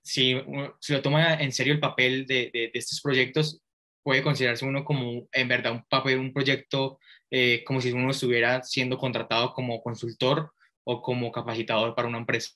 si 0.05 0.39
se 0.79 0.93
lo 0.93 1.01
toma 1.01 1.33
en 1.33 1.51
serio 1.51 1.73
el 1.73 1.79
papel 1.79 2.27
de, 2.27 2.51
de, 2.53 2.71
estos 2.75 3.01
proyectos, 3.01 3.59
puede 4.03 4.21
considerarse 4.21 4.63
uno 4.63 4.85
como 4.85 5.27
en 5.31 5.47
verdad 5.47 5.71
un 5.71 5.83
papel, 5.89 6.19
un 6.19 6.31
proyecto, 6.31 6.99
eh, 7.31 7.63
como 7.65 7.81
si 7.81 7.91
uno 7.91 8.11
estuviera 8.11 8.61
siendo 8.61 8.99
contratado 8.99 9.51
como 9.53 9.81
consultor 9.81 10.51
o 10.83 11.01
como 11.01 11.31
capacitador 11.31 11.95
para 11.95 12.07
una 12.07 12.19
empresa. 12.19 12.51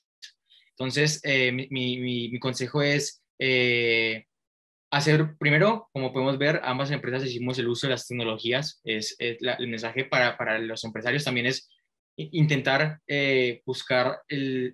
Entonces, 0.70 1.20
eh, 1.24 1.50
mi, 1.50 1.66
mi, 1.70 2.28
mi, 2.30 2.38
consejo 2.38 2.82
es 2.82 3.20
eh, 3.40 4.26
hacer, 4.92 5.36
primero, 5.36 5.88
como 5.92 6.12
podemos 6.12 6.38
ver, 6.38 6.60
ambas 6.62 6.92
empresas 6.92 7.24
hicimos 7.24 7.58
el 7.58 7.68
uso 7.68 7.88
de 7.88 7.94
las 7.94 8.06
tecnologías. 8.06 8.80
Es, 8.84 9.16
el 9.18 9.68
mensaje 9.68 10.04
para, 10.04 10.38
para, 10.38 10.60
los 10.60 10.84
empresarios 10.84 11.24
también 11.24 11.46
es 11.46 11.68
intentar 12.16 13.00
eh, 13.08 13.60
buscar 13.66 14.20
el, 14.28 14.72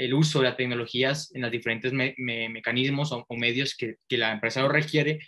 el, 0.00 0.14
uso 0.14 0.40
de 0.40 0.46
las 0.46 0.56
tecnologías 0.56 1.34
en 1.34 1.42
los 1.42 1.50
diferentes 1.50 1.92
mecanismos 1.92 3.12
o, 3.12 3.26
medios 3.36 3.76
que, 3.76 3.96
que, 4.08 4.18
la 4.18 4.32
empresa 4.32 4.62
lo 4.62 4.68
requiere. 4.68 5.20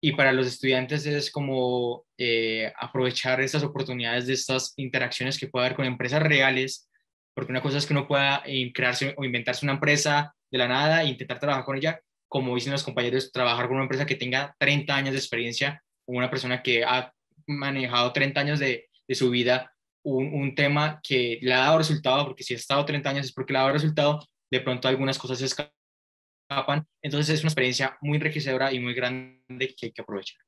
Y 0.00 0.12
para 0.12 0.32
los 0.32 0.46
estudiantes 0.46 1.06
es 1.06 1.30
como 1.30 2.04
eh, 2.18 2.72
aprovechar 2.78 3.40
esas 3.40 3.62
oportunidades 3.62 4.26
de 4.26 4.34
estas 4.34 4.74
interacciones 4.76 5.38
que 5.38 5.48
puede 5.48 5.66
haber 5.66 5.76
con 5.76 5.86
empresas 5.86 6.22
reales, 6.22 6.88
porque 7.34 7.52
una 7.52 7.62
cosa 7.62 7.78
es 7.78 7.86
que 7.86 7.92
uno 7.92 8.06
pueda 8.06 8.42
eh, 8.46 8.72
crearse 8.72 9.14
o 9.16 9.24
inventarse 9.24 9.64
una 9.64 9.74
empresa 9.74 10.34
de 10.50 10.58
la 10.58 10.68
nada 10.68 11.02
e 11.02 11.08
intentar 11.08 11.38
trabajar 11.38 11.64
con 11.64 11.76
ella, 11.76 12.00
como 12.28 12.54
dicen 12.54 12.72
los 12.72 12.84
compañeros, 12.84 13.32
trabajar 13.32 13.66
con 13.66 13.76
una 13.76 13.84
empresa 13.84 14.06
que 14.06 14.16
tenga 14.16 14.54
30 14.58 14.94
años 14.94 15.12
de 15.12 15.18
experiencia, 15.18 15.82
una 16.06 16.30
persona 16.30 16.62
que 16.62 16.84
ha 16.84 17.12
manejado 17.46 18.12
30 18.12 18.40
años 18.40 18.58
de, 18.58 18.88
de 19.06 19.14
su 19.14 19.30
vida 19.30 19.75
un, 20.06 20.32
un, 20.32 20.54
tema 20.54 21.00
que 21.02 21.38
le 21.42 21.52
ha 21.52 21.58
dado 21.58 21.78
resultado, 21.78 22.24
porque 22.24 22.44
si 22.44 22.54
ha 22.54 22.56
estado 22.56 22.84
30 22.84 23.10
años 23.10 23.26
es 23.26 23.32
porque 23.32 23.52
le 23.52 23.58
ha 23.58 23.62
dado 23.62 23.74
resultado, 23.74 24.20
de 24.50 24.60
pronto 24.60 24.86
algunas 24.86 25.18
cosas 25.18 25.38
se 25.38 25.46
escapan. 25.46 26.86
Entonces 27.02 27.34
es 27.34 27.40
una 27.40 27.48
experiencia 27.48 27.98
muy 28.00 28.16
enriquecedora 28.16 28.72
y 28.72 28.78
muy 28.78 28.94
grande 28.94 29.74
que 29.76 29.86
hay 29.86 29.92
que 29.92 30.02
aprovechar. 30.02 30.38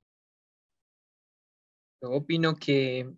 Yo 2.00 2.10
opino 2.12 2.54
que 2.54 3.10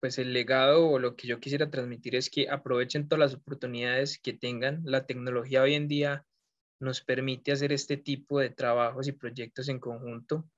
pues 0.00 0.18
el 0.18 0.32
legado 0.32 0.88
o 0.88 1.00
lo 1.00 1.16
que 1.16 1.26
yo 1.26 1.40
quisiera 1.40 1.68
transmitir 1.68 2.14
es 2.14 2.30
que 2.30 2.48
aprovechen 2.48 3.08
todas 3.08 3.32
las 3.32 3.34
oportunidades 3.34 4.20
que 4.20 4.32
tengan. 4.32 4.82
La 4.84 5.04
tecnología 5.04 5.62
hoy 5.62 5.74
en 5.74 5.88
día 5.88 6.24
nos 6.80 7.00
permite 7.00 7.50
hacer 7.50 7.72
este 7.72 7.96
tipo 7.96 8.38
de 8.38 8.50
trabajos 8.50 9.08
y 9.08 9.12
proyectos 9.12 9.68
en 9.68 9.80
conjunto, 9.80 10.48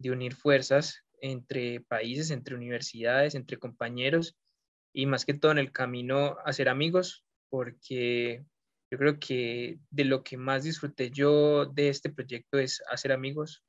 de 0.00 0.10
unir 0.10 0.34
fuerzas 0.34 1.04
entre 1.20 1.82
países, 1.82 2.32
entre 2.32 2.56
universidades, 2.56 3.36
entre 3.36 3.58
compañeros 3.58 4.36
y 4.92 5.06
más 5.06 5.24
que 5.24 5.34
todo 5.34 5.52
en 5.52 5.58
el 5.58 5.72
camino 5.72 6.36
a 6.44 6.52
ser 6.52 6.68
amigos, 6.68 7.24
porque 7.48 8.44
yo 8.90 8.98
creo 8.98 9.18
que 9.18 9.78
de 9.90 10.04
lo 10.04 10.22
que 10.22 10.36
más 10.36 10.64
disfruté 10.64 11.10
yo 11.10 11.66
de 11.66 11.88
este 11.88 12.10
proyecto 12.10 12.58
es 12.58 12.82
hacer 12.90 13.12
amigos, 13.12 13.62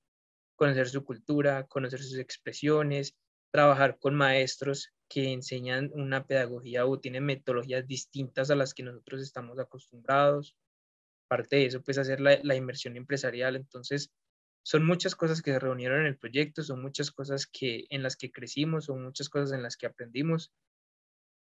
conocer 0.55 0.89
su 0.89 1.03
cultura, 1.03 1.65
conocer 1.67 2.01
sus 2.01 2.17
expresiones, 2.17 3.15
trabajar 3.51 3.99
con 3.99 4.15
maestros 4.15 4.89
que 5.07 5.31
enseñan 5.31 5.91
una 5.93 6.25
pedagogía 6.25 6.85
o 6.85 6.99
tienen 6.99 7.25
metodologías 7.25 7.87
distintas 7.87 8.49
a 8.49 8.55
las 8.55 8.73
que 8.73 8.83
nosotros 8.83 9.21
estamos 9.21 9.59
acostumbrados, 9.59 10.57
parte 11.27 11.57
de 11.57 11.65
eso, 11.67 11.81
pues 11.81 11.97
hacer 11.97 12.19
la, 12.19 12.55
inversión 12.55 12.97
empresarial. 12.97 13.55
Entonces, 13.55 14.11
son 14.63 14.85
muchas 14.85 15.15
cosas 15.15 15.41
que 15.41 15.51
se 15.51 15.59
reunieron 15.59 16.01
en 16.01 16.07
el 16.07 16.17
proyecto, 16.17 16.63
son 16.63 16.81
muchas 16.81 17.11
cosas 17.11 17.47
que, 17.47 17.85
en 17.89 18.01
las 18.01 18.15
que 18.15 18.31
crecimos, 18.31 18.85
son 18.85 19.03
muchas 19.03 19.29
cosas 19.29 19.51
en 19.51 19.61
las 19.61 19.77
que 19.77 19.85
aprendimos. 19.85 20.51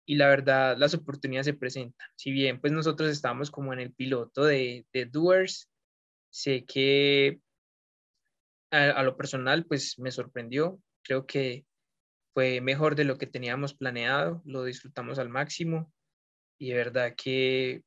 Y 0.09 0.15
la 0.15 0.29
verdad, 0.29 0.77
las 0.77 0.93
oportunidades 0.93 1.47
se 1.47 1.53
presentan. 1.53 2.07
Si 2.15 2.31
bien, 2.31 2.61
pues 2.61 2.71
nosotros 2.71 3.09
estamos 3.09 3.51
como 3.51 3.73
en 3.73 3.79
el 3.79 3.93
piloto 3.93 4.45
de, 4.45 4.85
de 4.93 5.05
Doers, 5.05 5.69
sé 6.29 6.63
que 6.65 7.41
a, 8.71 8.91
a, 8.91 9.03
lo 9.03 9.17
personal, 9.17 9.65
pues 9.65 9.99
me 9.99 10.11
sorprendió. 10.11 10.79
Creo 11.03 11.25
que 11.25 11.65
fue 12.33 12.61
mejor 12.61 12.95
de 12.95 13.03
lo 13.03 13.17
que 13.17 13.27
teníamos 13.27 13.73
planeado, 13.73 14.41
lo 14.45 14.63
disfrutamos 14.63 15.19
al 15.19 15.27
máximo 15.27 15.91
y 16.57 16.69
de 16.69 16.75
verdad 16.75 17.15
que 17.17 17.83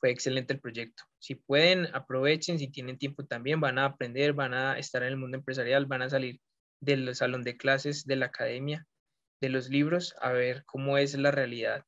fue 0.00 0.10
excelente 0.10 0.54
el 0.54 0.60
proyecto. 0.60 1.04
Si 1.18 1.34
pueden, 1.34 1.94
aprovechen, 1.94 2.58
si 2.58 2.68
tienen 2.68 2.98
tiempo 2.98 3.26
también, 3.26 3.60
van 3.60 3.78
a 3.78 3.84
aprender, 3.84 4.32
van 4.32 4.54
a 4.54 4.78
estar 4.78 5.02
en 5.02 5.08
el 5.08 5.16
mundo 5.16 5.36
empresarial, 5.36 5.86
van 5.86 6.02
a 6.02 6.10
salir 6.10 6.40
del 6.80 7.14
salón 7.14 7.42
de 7.42 7.56
clases, 7.56 8.06
de 8.06 8.16
la 8.16 8.26
academia, 8.26 8.86
de 9.40 9.48
los 9.48 9.68
libros, 9.68 10.14
a 10.20 10.32
ver 10.32 10.64
cómo 10.66 10.98
es 10.98 11.14
la 11.14 11.30
realidad 11.30 11.84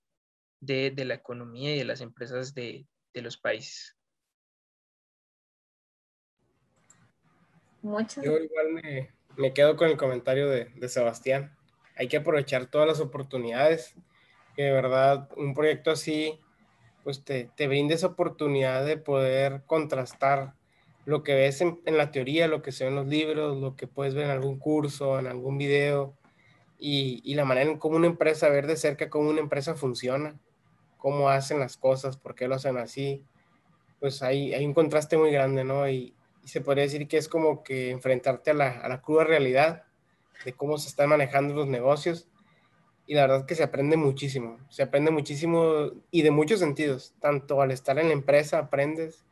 de, 0.61 0.91
de 0.91 1.05
la 1.05 1.15
economía 1.15 1.75
y 1.75 1.79
de 1.79 1.85
las 1.85 2.01
empresas 2.01 2.55
de, 2.55 2.87
de 3.13 3.23
los 3.23 3.37
países. 3.37 3.97
Muchas. 7.83 8.25
Yo 8.25 8.37
igual 8.39 8.73
me, 8.73 9.11
me, 9.37 9.55
quedo 9.55 9.77
con 9.77 9.89
el 9.89 9.97
comentario 9.97 10.49
de, 10.49 10.67
de 10.67 10.89
Sebastián. 10.89 11.57
Hay 11.97 12.09
que 12.09 12.19
aprovechar 12.19 12.67
todas 12.67 12.87
las 12.87 13.01
oportunidades, 13.01 13.95
que 14.55 14.65
de 14.65 14.73
verdad 14.73 15.29
un 15.37 15.55
proyecto 15.55 15.91
así 15.91 16.39
pues 17.03 17.25
te, 17.25 17.51
te 17.57 17.67
brinda 17.67 17.95
esa 17.95 18.09
oportunidad 18.09 18.85
de 18.85 18.97
poder 18.99 19.63
contrastar 19.67 20.55
lo 21.07 21.23
que 21.23 21.35
ves 21.35 21.61
en, 21.61 21.81
la 21.87 22.11
teoría, 22.11 22.47
lo 22.47 22.63
que 22.63 22.73
se 22.73 22.85
ve 22.85 22.91
en 22.91 22.97
los 22.97 23.07
libros, 23.07 23.57
lo 23.57 23.75
que 23.75 23.87
puedes 23.87 24.15
ver 24.15 24.25
en 24.27 24.31
algún 24.31 24.59
curso, 24.59 25.19
en 25.19 25.27
algún 25.27 25.59
video, 25.59 26.17
y, 26.81 27.35
la 27.35 27.45
manera 27.45 27.71
en 27.71 27.79
cómo 27.79 27.97
una 27.97 28.07
empresa, 28.07 28.49
ver 28.49 28.67
de 28.67 28.77
cerca 28.77 29.11
cómo 29.11 29.31
una 29.31 29.41
empresa 29.41 29.75
funciona, 29.75 30.39
cómo 30.99 31.29
hacen 31.29 31.61
las 31.61 31.77
cosas, 31.77 32.17
por 32.17 32.35
qué 32.35 32.49
lo 32.49 32.55
hacen 32.55 32.79
así, 32.79 33.25
pues 34.01 34.23
hay, 34.23 34.55
hay 34.55 34.65
un 34.65 34.75
contraste 34.75 35.19
muy 35.19 35.31
grande, 35.31 35.65
¿no? 35.65 35.89
Y, 35.89 36.15
y, 36.43 36.49
se 36.49 36.61
podría 36.61 36.85
decir 36.85 37.07
que 37.07 37.19
es 37.19 37.29
como 37.29 37.63
que 37.63 37.91
enfrentarte 37.91 38.53
a 38.53 38.55
la, 38.55 38.71
a 38.81 38.89
la 38.89 39.03
cruda 39.03 39.25
realidad 39.25 39.85
de 40.45 40.55
cómo 40.55 40.79
se 40.79 40.89
están 40.89 41.11
manejando 41.11 41.55
los 41.55 41.69
negocios 41.69 42.29
y 43.07 43.15
la 43.15 43.23
verdad 43.23 43.45
que 43.45 43.55
se 43.55 43.65
aprende 43.65 43.97
muchísimo, 43.97 44.59
se 44.71 44.83
aprende 44.83 45.11
muchísimo 45.11 45.91
y 46.11 46.23
de 46.23 46.31
muchos 46.31 46.61
sentidos, 46.61 47.15
tanto 47.21 47.61
al 47.61 47.73
estar 47.73 47.99
en 47.99 48.07
la 48.07 48.15
empresa 48.15 48.59
aprendes, 48.59 49.25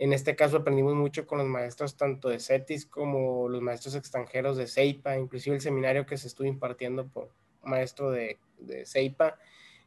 en 0.00 0.14
este 0.14 0.34
caso 0.34 0.56
aprendimos 0.56 0.94
mucho 0.94 1.26
con 1.26 1.36
los 1.36 1.46
maestros 1.46 1.94
tanto 1.94 2.30
de 2.30 2.40
CETIS 2.40 2.86
como 2.86 3.50
los 3.50 3.60
maestros 3.60 3.94
extranjeros 3.94 4.56
de 4.56 4.66
CEIPA, 4.66 5.18
inclusive 5.18 5.56
el 5.56 5.60
seminario 5.60 6.06
que 6.06 6.16
se 6.16 6.26
estuvo 6.26 6.48
impartiendo 6.48 7.06
por 7.06 7.30
maestro 7.62 8.10
de, 8.10 8.38
de 8.58 8.86
CEIPA 8.86 9.38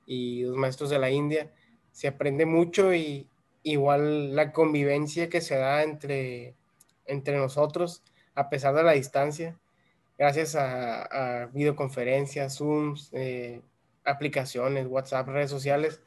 y 0.06 0.44
los 0.44 0.56
maestros 0.56 0.92
de 0.92 1.00
la 1.00 1.10
India, 1.10 1.52
se 1.92 2.08
aprende 2.08 2.46
mucho 2.46 2.94
y 2.94 3.28
igual 3.64 4.36
la 4.36 4.52
convivencia 4.52 5.30
que 5.30 5.42
se 5.42 5.56
da 5.56 5.82
entre, 5.82 6.54
entre 7.08 7.36
nosotros 7.36 8.04
a 8.36 8.52
pesar 8.52 8.76
de 8.76 8.84
la 8.84 8.92
distancia, 8.92 9.58
gracias 10.16 10.56
a, 10.56 11.50
videoconferencias, 11.54 12.58
Zooms, 12.58 13.10
eh, 13.14 13.62
aplicaciones, 14.06 14.86
WhatsApp, 14.86 15.28
redes 15.28 15.50
sociales, 15.50 16.02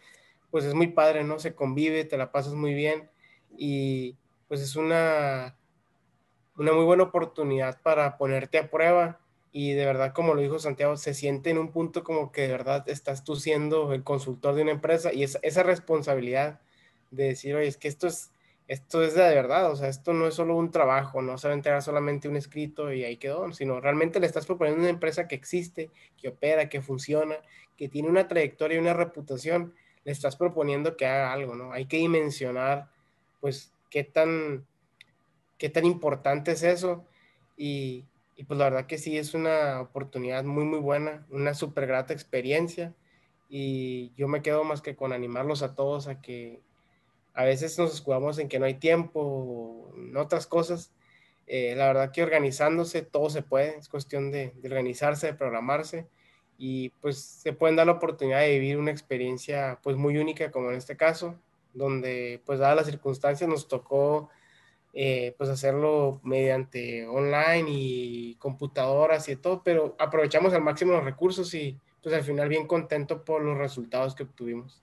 pues 0.52 0.64
es 0.64 0.74
muy 0.74 0.88
padre, 0.88 1.24
¿no? 1.24 1.40
Se 1.40 1.56
convive, 1.56 2.04
te 2.04 2.16
la 2.16 2.30
pasas 2.30 2.54
muy 2.54 2.72
bien 2.72 3.10
y 3.58 4.16
pues 4.48 4.60
es 4.60 4.76
una, 4.76 5.56
una 6.56 6.72
muy 6.72 6.84
buena 6.84 7.04
oportunidad 7.04 7.80
para 7.82 8.16
ponerte 8.18 8.58
a 8.58 8.70
prueba 8.70 9.20
y 9.52 9.72
de 9.72 9.86
verdad, 9.86 10.12
como 10.12 10.34
lo 10.34 10.42
dijo 10.42 10.58
Santiago, 10.58 10.96
se 10.96 11.14
siente 11.14 11.50
en 11.50 11.58
un 11.58 11.72
punto 11.72 12.04
como 12.04 12.30
que 12.32 12.42
de 12.42 12.48
verdad 12.48 12.88
estás 12.88 13.24
tú 13.24 13.36
siendo 13.36 13.92
el 13.92 14.04
consultor 14.04 14.54
de 14.54 14.62
una 14.62 14.72
empresa 14.72 15.12
y 15.12 15.22
esa, 15.22 15.38
esa 15.42 15.62
responsabilidad 15.62 16.60
de 17.10 17.24
decir, 17.28 17.54
oye, 17.54 17.66
es 17.66 17.76
que 17.76 17.88
esto 17.88 18.06
es 18.06 18.30
esto 18.68 19.04
es 19.04 19.14
de 19.14 19.22
verdad, 19.22 19.70
o 19.70 19.76
sea, 19.76 19.88
esto 19.88 20.12
no 20.12 20.26
es 20.26 20.34
solo 20.34 20.56
un 20.56 20.72
trabajo, 20.72 21.22
no 21.22 21.38
se 21.38 21.46
va 21.46 21.54
a 21.54 21.56
entregar 21.56 21.82
solamente 21.82 22.28
un 22.28 22.36
escrito 22.36 22.92
y 22.92 23.04
ahí 23.04 23.16
quedó, 23.16 23.52
sino 23.52 23.80
realmente 23.80 24.18
le 24.18 24.26
estás 24.26 24.46
proponiendo 24.46 24.80
una 24.80 24.90
empresa 24.90 25.28
que 25.28 25.36
existe, 25.36 25.90
que 26.16 26.28
opera, 26.28 26.68
que 26.68 26.80
funciona, 26.82 27.36
que 27.76 27.88
tiene 27.88 28.08
una 28.08 28.26
trayectoria 28.26 28.76
y 28.76 28.80
una 28.80 28.94
reputación, 28.94 29.72
le 30.04 30.12
estás 30.12 30.36
proponiendo 30.36 30.96
que 30.96 31.06
haga 31.06 31.32
algo, 31.32 31.54
¿no? 31.54 31.72
Hay 31.72 31.86
que 31.86 31.98
dimensionar, 31.98 32.88
pues, 33.46 33.72
qué 33.90 34.02
tan, 34.02 34.66
qué 35.56 35.68
tan 35.68 35.84
importante 35.84 36.50
es 36.50 36.64
eso. 36.64 37.06
Y, 37.56 38.04
y 38.34 38.42
pues 38.42 38.58
la 38.58 38.64
verdad 38.64 38.86
que 38.86 38.98
sí, 38.98 39.16
es 39.16 39.34
una 39.34 39.80
oportunidad 39.80 40.42
muy, 40.42 40.64
muy 40.64 40.80
buena, 40.80 41.24
una 41.30 41.54
súper 41.54 41.86
grata 41.86 42.12
experiencia. 42.12 42.92
Y 43.48 44.12
yo 44.16 44.26
me 44.26 44.42
quedo 44.42 44.64
más 44.64 44.82
que 44.82 44.96
con 44.96 45.12
animarlos 45.12 45.62
a 45.62 45.76
todos 45.76 46.08
a 46.08 46.20
que 46.20 46.60
a 47.34 47.44
veces 47.44 47.78
nos 47.78 47.94
escudamos 47.94 48.40
en 48.40 48.48
que 48.48 48.58
no 48.58 48.66
hay 48.66 48.74
tiempo, 48.74 49.92
en 49.96 50.16
otras 50.16 50.48
cosas. 50.48 50.90
Eh, 51.46 51.74
la 51.76 51.86
verdad 51.86 52.10
que 52.10 52.24
organizándose 52.24 53.02
todo 53.02 53.30
se 53.30 53.42
puede, 53.42 53.76
es 53.78 53.88
cuestión 53.88 54.32
de, 54.32 54.54
organizarse, 54.64 55.28
de 55.28 55.34
programarse. 55.34 56.08
Y 56.58 56.88
pues 57.00 57.20
se 57.20 57.52
pueden 57.52 57.76
dar 57.76 57.86
la 57.86 57.92
oportunidad 57.92 58.40
de 58.40 58.58
vivir 58.58 58.76
una 58.76 58.90
experiencia 58.90 59.78
pues 59.84 59.96
muy 59.96 60.18
única 60.18 60.50
como 60.50 60.70
en 60.70 60.78
este 60.78 60.96
caso, 60.96 61.38
donde 61.76 62.42
pues 62.44 62.58
dadas 62.58 62.76
las 62.76 62.86
circunstancias 62.86 63.48
nos 63.48 63.68
tocó 63.68 64.30
eh, 64.94 65.34
pues 65.36 65.50
hacerlo 65.50 66.20
mediante 66.24 67.06
online 67.06 67.66
y 67.68 68.34
computadoras 68.36 69.28
y 69.28 69.36
todo, 69.36 69.62
pero 69.62 69.94
aprovechamos 69.98 70.54
al 70.54 70.62
máximo 70.62 70.92
los 70.92 71.04
recursos 71.04 71.52
y 71.54 71.78
pues 72.02 72.14
al 72.14 72.22
final 72.22 72.48
bien 72.48 72.66
contento 72.66 73.24
por 73.24 73.42
los 73.42 73.58
resultados 73.58 74.14
que 74.14 74.22
obtuvimos. 74.22 74.82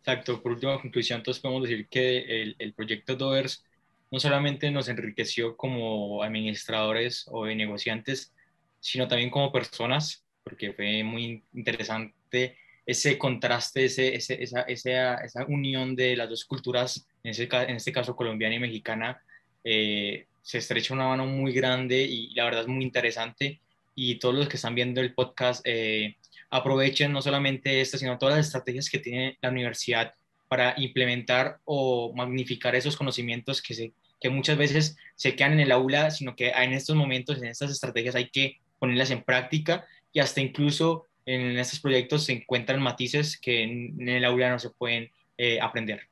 Exacto, 0.00 0.42
por 0.42 0.52
última 0.52 0.80
conclusión, 0.80 1.18
entonces 1.18 1.42
podemos 1.42 1.68
decir 1.68 1.86
que 1.88 2.42
el, 2.42 2.56
el 2.58 2.72
proyecto 2.72 3.16
Dovers 3.16 3.66
no 4.10 4.18
solamente 4.18 4.70
nos 4.70 4.88
enriqueció 4.88 5.56
como 5.56 6.22
administradores 6.22 7.26
o 7.30 7.44
negociantes, 7.46 8.32
sino 8.80 9.06
también 9.08 9.28
como 9.28 9.52
personas, 9.52 10.24
porque 10.42 10.72
fue 10.72 11.04
muy 11.04 11.42
interesante 11.52 12.56
ese 12.88 13.18
contraste, 13.18 13.84
ese, 13.84 14.14
esa, 14.14 14.62
esa, 14.62 15.14
esa, 15.16 15.44
unión 15.46 15.94
de 15.94 16.16
las 16.16 16.30
dos 16.30 16.46
culturas, 16.46 17.06
en, 17.22 17.32
ese, 17.32 17.46
en 17.52 17.76
este 17.76 17.92
caso 17.92 18.16
colombiana 18.16 18.54
y 18.54 18.60
mexicana, 18.60 19.20
eh, 19.62 20.24
se 20.40 20.56
estrecha 20.56 20.94
una 20.94 21.08
mano 21.08 21.26
muy 21.26 21.52
grande 21.52 22.00
y 22.00 22.32
la 22.34 22.44
verdad 22.44 22.62
es 22.62 22.68
muy 22.68 22.82
interesante. 22.82 23.60
Y 23.94 24.14
todos 24.14 24.34
los 24.34 24.48
que 24.48 24.56
están 24.56 24.74
viendo 24.74 25.02
el 25.02 25.12
podcast, 25.12 25.60
eh, 25.66 26.16
aprovechen 26.48 27.12
no 27.12 27.20
solamente 27.20 27.82
esto, 27.82 27.98
sino 27.98 28.16
todas 28.16 28.38
las 28.38 28.46
estrategias 28.46 28.88
que 28.88 29.00
tiene 29.00 29.36
la 29.42 29.50
universidad 29.50 30.14
para 30.48 30.72
implementar 30.78 31.58
o 31.66 32.14
magnificar 32.14 32.74
esos 32.74 32.96
conocimientos 32.96 33.60
que, 33.60 33.74
se, 33.74 33.92
que 34.18 34.30
muchas 34.30 34.56
veces 34.56 34.96
se 35.14 35.36
quedan 35.36 35.52
en 35.52 35.60
el 35.60 35.72
aula, 35.72 36.10
sino 36.10 36.34
que 36.34 36.48
en 36.48 36.72
estos 36.72 36.96
momentos, 36.96 37.36
en 37.36 37.48
estas 37.48 37.70
estrategias 37.70 38.14
hay 38.14 38.30
que 38.30 38.56
ponerlas 38.78 39.10
en 39.10 39.22
práctica 39.22 39.86
y 40.10 40.20
hasta 40.20 40.40
incluso 40.40 41.04
en 41.28 41.58
estos 41.58 41.80
proyectos 41.80 42.24
se 42.24 42.32
encuentran 42.32 42.80
matices 42.80 43.38
que 43.38 43.62
en, 43.62 44.08
el 44.08 44.24
aula 44.24 44.50
no 44.50 44.58
se 44.58 44.70
pueden 44.70 45.10
eh, 45.36 45.60
aprender. 45.60 46.08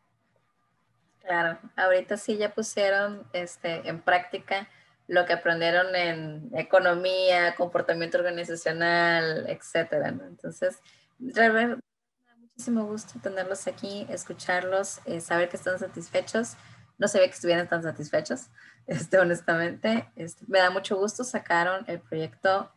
Claro, 1.21 1.59
ahorita 1.75 2.17
sí 2.17 2.37
ya 2.37 2.55
pusieron 2.55 3.27
este, 3.33 3.89
en 3.89 4.01
práctica 4.01 4.69
lo 5.09 5.25
que 5.25 5.33
aprendieron 5.33 5.95
en 5.97 6.51
economía, 6.55 7.55
comportamiento 7.55 8.19
organizacional, 8.19 9.47
etcétera. 9.49 10.09
Entonces, 10.09 10.79
realmente 11.19 11.83
muchísimo 12.39 12.85
gusto 12.85 13.19
tenerlos 13.23 13.67
aquí, 13.67 14.07
escucharlos, 14.11 15.01
eh, 15.07 15.21
saber 15.21 15.49
que 15.49 15.57
están 15.57 15.79
satisfechos. 15.79 16.57
No 16.99 17.07
ve 17.13 17.21
que 17.21 17.35
estuvieran 17.35 17.69
tan 17.69 17.83
satisfechos, 17.83 18.49
este, 18.87 19.19
honestamente. 19.19 20.09
Este, 20.17 20.45
me 20.47 20.59
da 20.59 20.71
mucho 20.71 20.97
gusto, 20.97 21.25
sacaron 21.25 21.85
el 21.89 22.01
proyecto 22.01 22.71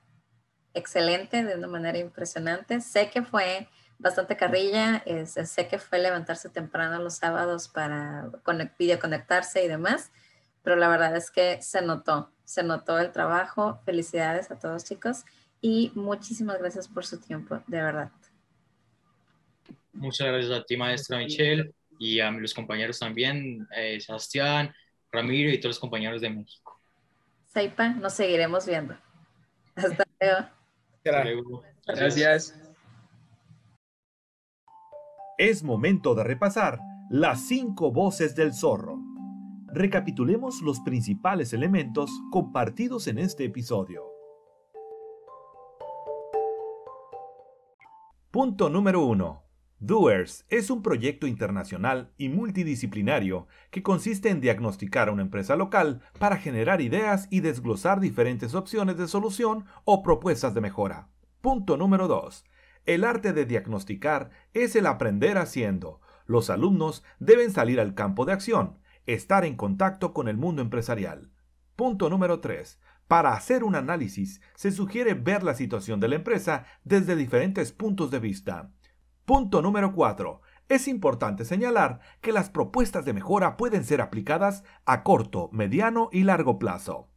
excelente, 0.74 1.44
de 1.44 1.56
una 1.56 1.68
manera 1.68 1.98
impresionante. 1.98 2.82
Sé 2.82 3.10
que 3.10 3.24
fue 3.24 3.68
bastante 3.98 4.38
carrilla, 4.38 5.04
sé 5.26 5.68
que 5.68 5.78
fue 5.78 6.00
levantarse 6.00 6.50
temprano 6.50 7.00
los 7.00 7.16
sábados 7.16 7.68
para 7.68 8.30
videoconectarse 8.78 9.64
y 9.64 9.68
demás, 9.68 10.12
pero 10.64 10.78
la 10.78 10.88
verdad 10.88 11.16
es 11.16 11.30
que 11.30 11.62
se 11.62 11.82
notó, 11.82 12.32
se 12.46 12.64
notó 12.64 12.98
el 13.00 13.12
trabajo. 13.12 13.82
Felicidades 13.86 14.52
a 14.52 14.60
todos 14.60 14.86
chicos 14.86 15.26
y 15.62 15.92
muchísimas 15.96 16.60
gracias 16.60 16.88
por 16.88 17.06
su 17.06 17.20
tiempo, 17.20 17.62
de 17.68 17.82
verdad. 17.82 18.12
Muchas 19.94 20.28
gracias 20.28 20.52
a 20.52 20.64
ti, 20.64 20.78
maestra 20.78 21.18
Michelle, 21.18 21.74
y 21.98 22.22
a 22.22 22.32
los 22.32 22.54
compañeros 22.54 23.00
también, 23.00 23.68
eh, 23.76 24.00
Sebastián, 24.00 24.74
Ramiro 25.12 25.50
y 25.50 25.60
todos 25.60 25.76
los 25.76 25.80
compañeros 25.80 26.22
de 26.22 26.30
México. 26.30 26.80
Saipa, 27.48 27.90
nos 27.90 28.14
seguiremos 28.14 28.66
viendo. 28.66 28.96
Hasta 29.76 30.06
luego. 30.22 30.59
Gracias. 31.86 32.56
Es 35.38 35.64
momento 35.64 36.16
de 36.16 36.24
repasar 36.24 36.80
las 37.10 37.48
cinco 37.48 37.92
voces 37.92 38.36
del 38.36 38.54
zorro. 38.54 39.00
Recapitulemos 39.68 40.62
los 40.62 40.80
principales 40.82 41.54
elementos 41.54 42.12
compartidos 42.32 43.08
en 43.08 43.20
este 43.20 43.46
episodio. 43.46 44.04
Punto 48.32 48.70
número 48.70 49.04
1. 49.06 49.49
Doers 49.82 50.46
es 50.50 50.70
un 50.70 50.84
proyecto 50.84 51.26
internacional 51.26 52.12
y 52.18 52.28
multidisciplinario 52.28 53.48
que 53.72 53.82
consiste 53.82 54.28
en 54.28 54.42
diagnosticar 54.42 55.08
a 55.08 55.14
una 55.14 55.22
empresa 55.22 55.56
local 55.56 56.02
para 56.20 56.36
generar 56.36 56.82
ideas 56.82 57.30
y 57.32 57.40
desglosar 57.40 58.02
diferentes 58.02 58.56
opciones 58.56 58.98
de 58.98 59.08
solución 59.08 59.64
o 59.86 60.04
propuestas 60.04 60.54
de 60.54 60.60
mejora. 60.60 61.08
Punto 61.40 61.78
número 61.78 62.10
2. 62.10 62.44
El 62.88 63.06
arte 63.06 63.32
de 63.32 63.46
diagnosticar 63.46 64.32
es 64.54 64.76
el 64.76 64.86
aprender 64.86 65.38
haciendo. 65.38 66.02
Los 66.26 66.50
alumnos 66.50 67.06
deben 67.20 67.50
salir 67.50 67.80
al 67.80 67.96
campo 67.96 68.26
de 68.26 68.34
acción, 68.34 68.80
estar 69.06 69.46
en 69.46 69.56
contacto 69.56 70.14
con 70.14 70.28
el 70.28 70.36
mundo 70.36 70.62
empresarial. 70.62 71.32
Punto 71.78 72.10
número 72.10 72.42
3. 72.42 72.82
Para 73.08 73.32
hacer 73.32 73.64
un 73.64 73.76
análisis, 73.76 74.42
se 74.56 74.74
sugiere 74.74 75.14
ver 75.14 75.44
la 75.44 75.54
situación 75.54 76.02
de 76.02 76.10
la 76.10 76.16
empresa 76.16 76.66
desde 76.84 77.16
diferentes 77.16 77.72
puntos 77.72 78.12
de 78.12 78.20
vista 78.20 78.74
Punto 79.30 79.62
número 79.62 79.94
4. 79.94 80.42
Es 80.70 80.88
importante 80.88 81.46
señalar 81.46 82.00
que 82.20 82.32
las 82.32 82.50
propuestas 82.50 83.06
de 83.06 83.14
mejora 83.14 83.58
pueden 83.58 83.84
ser 83.84 84.02
aplicadas 84.02 84.64
a 84.88 85.04
corto, 85.04 85.52
mediano 85.52 86.10
y 86.12 86.24
largo 86.24 86.58
plazo. 86.58 87.10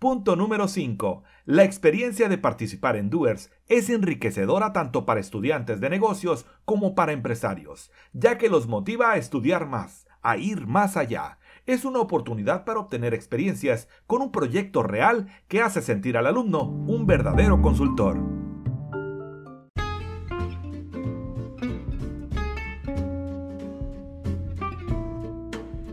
Punto 0.00 0.34
número 0.34 0.66
5. 0.66 1.22
La 1.44 1.62
experiencia 1.62 2.28
de 2.28 2.36
participar 2.36 2.96
en 2.96 3.10
Doers 3.10 3.52
es 3.68 3.90
enriquecedora 3.90 4.72
tanto 4.72 5.06
para 5.06 5.20
estudiantes 5.20 5.80
de 5.80 5.88
negocios 5.88 6.46
como 6.64 6.96
para 6.96 7.12
empresarios, 7.12 7.92
ya 8.12 8.38
que 8.38 8.48
los 8.48 8.66
motiva 8.66 9.12
a 9.12 9.16
estudiar 9.16 9.68
más, 9.68 10.08
a 10.20 10.38
ir 10.38 10.66
más 10.66 10.96
allá. 10.96 11.38
Es 11.66 11.84
una 11.84 12.00
oportunidad 12.00 12.64
para 12.64 12.80
obtener 12.80 13.14
experiencias 13.14 13.86
con 14.08 14.20
un 14.20 14.32
proyecto 14.32 14.82
real 14.82 15.28
que 15.46 15.62
hace 15.62 15.80
sentir 15.80 16.16
al 16.16 16.26
alumno 16.26 16.64
un 16.64 17.06
verdadero 17.06 17.62
consultor. 17.62 18.31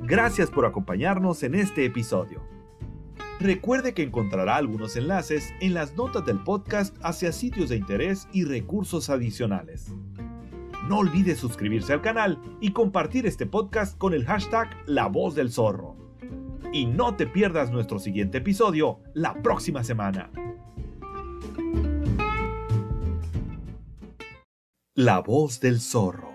Gracias 0.10 0.50
por 0.50 0.66
acompañarnos 0.66 1.44
en 1.44 1.54
este 1.54 1.86
episodio. 1.86 2.42
Recuerde 3.40 3.94
que 3.94 4.02
encontrará 4.02 4.56
algunos 4.56 4.96
enlaces 4.96 5.54
en 5.62 5.76
las 5.76 5.96
notas 5.96 6.26
del 6.26 6.40
podcast 6.40 6.98
hacia 7.04 7.32
sitios 7.32 7.70
de 7.70 7.76
interés 7.76 8.28
y 8.34 8.44
recursos 8.44 9.12
adicionales. 9.12 9.94
No 10.88 10.98
olvide 10.98 11.36
suscribirse 11.36 11.94
al 11.94 12.02
canal 12.02 12.42
y 12.60 12.72
compartir 12.72 13.28
este 13.28 13.46
podcast 13.46 14.00
con 14.00 14.16
el 14.16 14.26
hashtag 14.26 14.76
La 14.88 15.06
Voz 15.06 15.36
del 15.36 15.52
Zorro. 15.52 15.96
Y 16.74 16.88
no 16.88 17.16
te 17.16 17.28
pierdas 17.28 17.70
nuestro 17.70 18.00
siguiente 18.00 18.40
episodio 18.40 19.02
la 19.14 19.36
próxima 19.44 19.84
semana. 19.84 20.32
La 24.96 25.20
Voz 25.20 25.60
del 25.60 25.80
Zorro. 25.80 26.29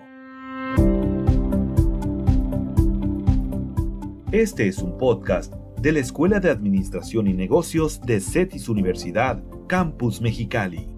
Este 4.31 4.67
es 4.67 4.79
un 4.79 4.97
podcast 4.97 5.53
de 5.79 5.91
la 5.91 5.99
Escuela 5.99 6.39
de 6.39 6.49
Administración 6.49 7.27
y 7.27 7.33
Negocios 7.33 8.01
de 8.01 8.19
CETIS 8.19 8.69
Universidad, 8.69 9.43
Campus 9.67 10.19
Mexicali. 10.19 10.94